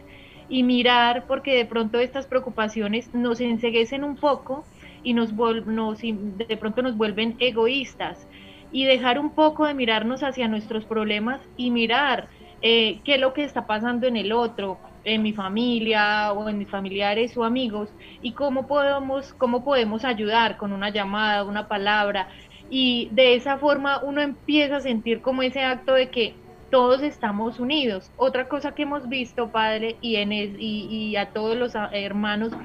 y 0.48 0.62
mirar, 0.62 1.24
porque 1.26 1.56
de 1.56 1.64
pronto 1.64 1.98
estas 1.98 2.26
preocupaciones 2.26 3.14
nos 3.14 3.40
enseguecen 3.40 4.04
un 4.04 4.16
poco 4.16 4.64
y 5.02 5.14
nos, 5.14 5.32
nos 5.32 6.00
de 6.00 6.56
pronto 6.58 6.82
nos 6.82 6.96
vuelven 6.96 7.36
egoístas 7.38 8.26
y 8.70 8.84
dejar 8.84 9.18
un 9.18 9.30
poco 9.30 9.66
de 9.66 9.74
mirarnos 9.74 10.22
hacia 10.22 10.48
nuestros 10.48 10.84
problemas 10.84 11.40
y 11.56 11.70
mirar 11.70 12.28
eh, 12.62 13.00
qué 13.04 13.14
es 13.14 13.20
lo 13.20 13.34
que 13.34 13.44
está 13.44 13.66
pasando 13.66 14.06
en 14.06 14.16
el 14.16 14.32
otro, 14.32 14.78
en 15.04 15.22
mi 15.22 15.32
familia 15.32 16.32
o 16.32 16.48
en 16.48 16.58
mis 16.58 16.68
familiares 16.68 17.36
o 17.36 17.44
amigos 17.44 17.90
y 18.22 18.32
cómo 18.32 18.66
podemos, 18.66 19.34
cómo 19.34 19.64
podemos 19.64 20.04
ayudar 20.04 20.56
con 20.56 20.72
una 20.72 20.90
llamada, 20.90 21.44
una 21.44 21.68
palabra. 21.68 22.28
Y 22.70 23.08
de 23.10 23.34
esa 23.34 23.58
forma 23.58 24.00
uno 24.02 24.22
empieza 24.22 24.76
a 24.76 24.80
sentir 24.80 25.20
como 25.20 25.42
ese 25.42 25.62
acto 25.62 25.92
de 25.92 26.08
que 26.08 26.34
todos 26.72 27.02
estamos 27.04 27.60
unidos. 27.60 28.12
Otra 28.16 28.48
cosa 28.48 28.74
que 28.74 28.84
hemos 28.84 29.08
visto, 29.08 29.52
Padre, 29.52 29.98
y, 30.02 30.16
en 30.16 30.32
y, 30.34 31.16
a 31.16 31.32
todos 31.32 31.56
los 31.56 31.76
a- 31.76 31.90
hermanos, 31.92 32.58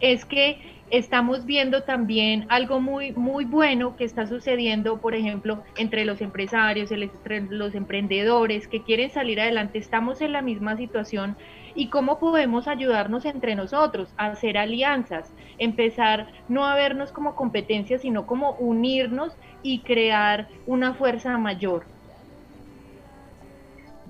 es 0.00 0.24
que 0.26 0.60
estamos 0.90 1.44
viendo 1.46 1.82
también 1.84 2.46
algo 2.50 2.80
muy, 2.80 3.12
muy 3.14 3.44
bueno 3.46 3.96
que 3.96 4.04
está 4.04 4.26
sucediendo, 4.28 5.00
por 5.00 5.14
ejemplo, 5.16 5.64
entre 5.76 6.04
los 6.06 6.20
empresarios, 6.22 6.92
entre 6.92 7.42
los 7.50 7.74
emprendedores 7.74 8.68
que 8.68 8.84
quieren 8.84 9.10
salir 9.10 9.40
adelante. 9.40 9.78
Estamos 9.78 10.20
en 10.22 10.32
la 10.32 10.42
misma 10.42 10.76
situación 10.78 11.36
y 11.74 11.90
cómo 11.90 12.18
podemos 12.20 12.68
ayudarnos 12.68 13.26
entre 13.26 13.56
nosotros, 13.56 14.14
hacer 14.18 14.56
alianzas, 14.58 15.34
empezar 15.58 16.28
no 16.48 16.66
a 16.66 16.76
vernos 16.76 17.12
como 17.12 17.34
competencia, 17.34 17.98
sino 17.98 18.26
como 18.26 18.56
unirnos 18.58 19.36
y 19.62 19.84
crear 19.84 20.48
una 20.64 20.94
fuerza 20.94 21.36
mayor. 21.38 21.88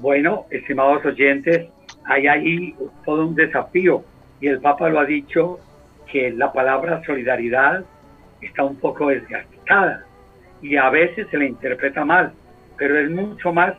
Bueno, 0.00 0.46
estimados 0.50 1.04
oyentes, 1.04 1.66
hay 2.04 2.28
ahí 2.28 2.74
todo 3.04 3.26
un 3.26 3.34
desafío 3.34 4.04
y 4.40 4.46
el 4.46 4.60
Papa 4.60 4.88
lo 4.88 5.00
ha 5.00 5.04
dicho 5.04 5.58
que 6.06 6.30
la 6.30 6.52
palabra 6.52 7.02
solidaridad 7.04 7.84
está 8.40 8.62
un 8.62 8.76
poco 8.76 9.08
desgastada 9.08 10.04
y 10.62 10.76
a 10.76 10.88
veces 10.90 11.26
se 11.32 11.36
le 11.36 11.46
interpreta 11.46 12.04
mal, 12.04 12.32
pero 12.76 12.96
es 12.96 13.10
mucho 13.10 13.52
más 13.52 13.74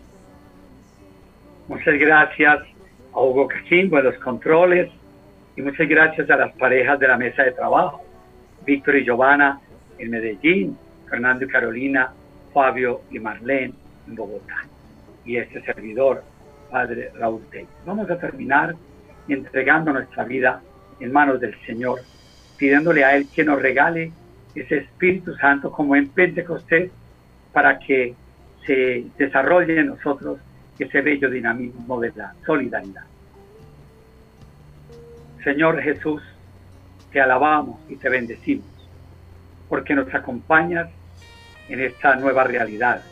Muchas 1.69 1.95
gracias 1.99 2.76
a 3.17 3.21
Hugo 3.23 3.49
Cachimbo 3.49 3.99
en 3.99 4.05
los 4.05 4.19
controles. 4.19 4.91
Y 5.57 5.63
muchas 5.63 5.89
gracias 5.89 6.29
a 6.29 6.37
las 6.37 6.53
parejas 6.53 7.01
de 7.01 7.09
la 7.09 7.17
mesa 7.17 7.43
de 7.43 7.53
trabajo, 7.53 8.03
Víctor 8.67 8.97
y 8.97 9.05
Giovanna 9.05 9.59
en 9.99 10.11
Medellín, 10.11 10.77
Fernando 11.09 11.47
y 11.47 11.49
Carolina, 11.49 12.13
Fabio 12.53 13.01
y 13.11 13.19
Marlene 13.19 13.73
en 14.07 14.15
Bogotá. 14.15 14.67
Y 15.25 15.39
este 15.39 15.63
servidor, 15.63 16.23
Padre 16.71 17.11
Raúl 17.19 17.43
Tey. 17.51 17.67
Vamos 17.87 18.11
a 18.11 18.19
terminar 18.19 18.77
entregando 19.29 19.93
nuestra 19.93 20.25
vida 20.25 20.61
en 21.01 21.11
manos 21.11 21.41
del 21.41 21.59
Señor, 21.65 22.01
pidiéndole 22.59 23.03
a 23.03 23.17
Él 23.17 23.27
que 23.35 23.45
nos 23.45 23.61
regale 23.61 24.13
ese 24.55 24.79
Espíritu 24.79 25.35
Santo 25.37 25.73
como 25.73 25.97
en 25.97 26.09
Pentecostés 26.09 26.91
para 27.53 27.79
que 27.79 28.15
se 28.67 29.07
desarrolle 29.17 29.81
en 29.81 29.87
nosotros 29.87 30.39
ese 30.79 31.01
bello 31.01 31.31
dinamismo 31.31 32.01
de 32.01 32.13
la 32.15 32.35
solidaridad. 32.45 33.05
Señor 35.43 35.81
Jesús, 35.81 36.23
te 37.13 37.21
alabamos 37.21 37.81
y 37.89 37.97
te 37.97 38.09
bendecimos 38.09 38.67
porque 39.69 39.95
nos 39.95 40.13
acompañas 40.15 40.89
en 41.69 41.81
esta 41.81 42.17
nueva 42.17 42.45
realidad, 42.45 43.03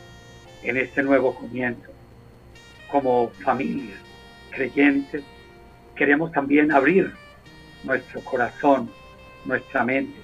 en 0.63 0.77
este 0.77 1.03
nuevo 1.03 1.35
comienzo. 1.35 1.91
Como 2.91 3.31
familia, 3.45 3.97
creyentes, 4.51 5.25
queremos 5.97 6.31
también 6.33 6.71
abrir 6.71 7.13
nuestro 7.83 8.21
corazón, 8.21 8.89
nuestra 9.45 9.85
mente 9.85 10.19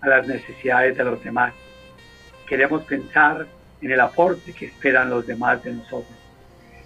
a 0.00 0.08
las 0.08 0.26
necesidades 0.26 0.96
de 0.96 1.04
los 1.04 1.22
demás. 1.22 1.52
Queremos 2.46 2.82
pensar 2.84 3.46
en 3.80 3.90
el 3.90 4.00
aporte 4.00 4.52
que 4.52 4.66
esperan 4.66 5.10
los 5.10 5.26
demás 5.26 5.62
de 5.64 5.72
nosotros. 5.72 6.21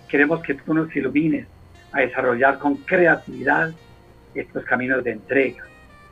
Queremos 0.09 0.43
que 0.43 0.55
tú 0.55 0.75
nos 0.75 0.95
ilumines 0.95 1.47
a 1.93 2.01
desarrollar 2.01 2.59
con 2.59 2.77
creatividad 2.77 3.73
estos 4.35 4.65
caminos 4.65 5.03
de 5.03 5.13
entrega, 5.13 5.65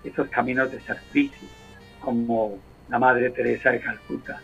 estos 0.02 0.28
caminos 0.28 0.70
de 0.72 0.80
servicio, 0.80 1.48
como 2.00 2.58
la 2.88 2.98
Madre 2.98 3.30
Teresa 3.30 3.70
de 3.70 3.80
Calcuta, 3.80 4.40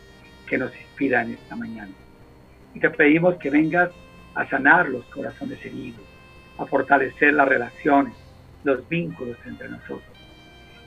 que 0.46 0.59
nos 0.59 0.74
inspira 0.76 1.22
en 1.22 1.32
esta 1.32 1.57
mañana. 1.57 1.92
Y 2.74 2.80
te 2.80 2.90
pedimos 2.90 3.36
que 3.36 3.51
vengas 3.51 3.90
a 4.34 4.48
sanar 4.48 4.88
los 4.88 5.05
corazones 5.07 5.64
heridos, 5.64 6.05
a 6.59 6.66
fortalecer 6.66 7.34
las 7.34 7.48
relaciones, 7.48 8.14
los 8.64 8.88
vínculos 8.88 9.38
entre 9.46 9.68
nosotros 9.68 10.20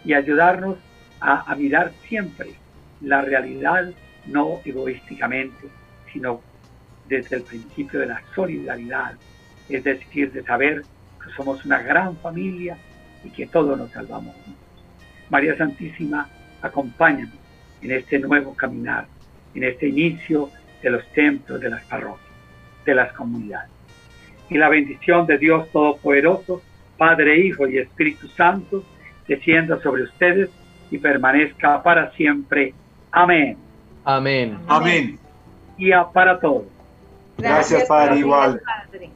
y 0.05 0.14
ayudarnos 0.14 0.78
a, 1.20 1.51
a 1.51 1.55
mirar 1.55 1.91
siempre 2.07 2.53
la 3.01 3.22
realidad 3.22 3.91
no 4.26 4.59
egoísticamente, 4.64 5.68
sino 6.11 6.41
desde 7.18 7.38
el 7.38 7.43
principio 7.43 7.99
de 7.99 8.07
la 8.07 8.22
solidaridad, 8.36 9.14
es 9.70 9.84
decir, 9.84 10.32
de 10.32 10.43
saber 10.43 10.84
que 11.24 11.32
somos 11.36 11.64
una 11.66 11.82
gran 11.82 12.18
familia 12.18 12.78
y 13.24 13.30
que 13.30 13.47
todos 13.47 13.78
nos 13.78 13.91
salvamos 13.91 14.36
juntos. 14.36 14.64
María 15.30 15.55
Santísima, 15.57 16.28
acompáñanos 16.61 17.36
en 17.82 17.91
este 17.91 18.20
nuevo 18.20 18.53
caminar, 18.55 19.05
en 19.55 19.64
este 19.64 19.88
inicio 19.88 20.49
de 20.82 20.89
los 20.89 21.05
templos, 21.14 21.59
de 21.59 21.70
las 21.70 21.84
parroquias, 21.86 22.30
de 22.86 22.95
las 22.95 23.14
comunidades. 23.14 23.70
Y 24.49 24.57
la 24.57 24.70
bendición 24.70 25.26
de 25.26 25.38
Dios 25.38 25.70
Todopoderoso, 25.72 26.61
Padre, 26.97 27.39
Hijo 27.45 27.68
y 27.68 27.78
Espíritu 27.78 28.28
Santo, 28.30 28.84
descienda 29.28 29.80
sobre 29.82 30.03
ustedes 30.03 30.49
y 30.91 30.97
permanezca 30.97 31.82
para 31.82 32.11
siempre. 32.11 32.74
Amén. 33.11 33.57
Amén. 34.03 34.57
Amén. 34.68 35.18
Y 35.78 35.91
a- 35.91 36.03
para 36.05 36.39
todos. 36.39 36.66
Gracias, 37.38 37.88
Padre, 37.88 38.20
igual. 38.20 38.62
Padre. 38.62 39.12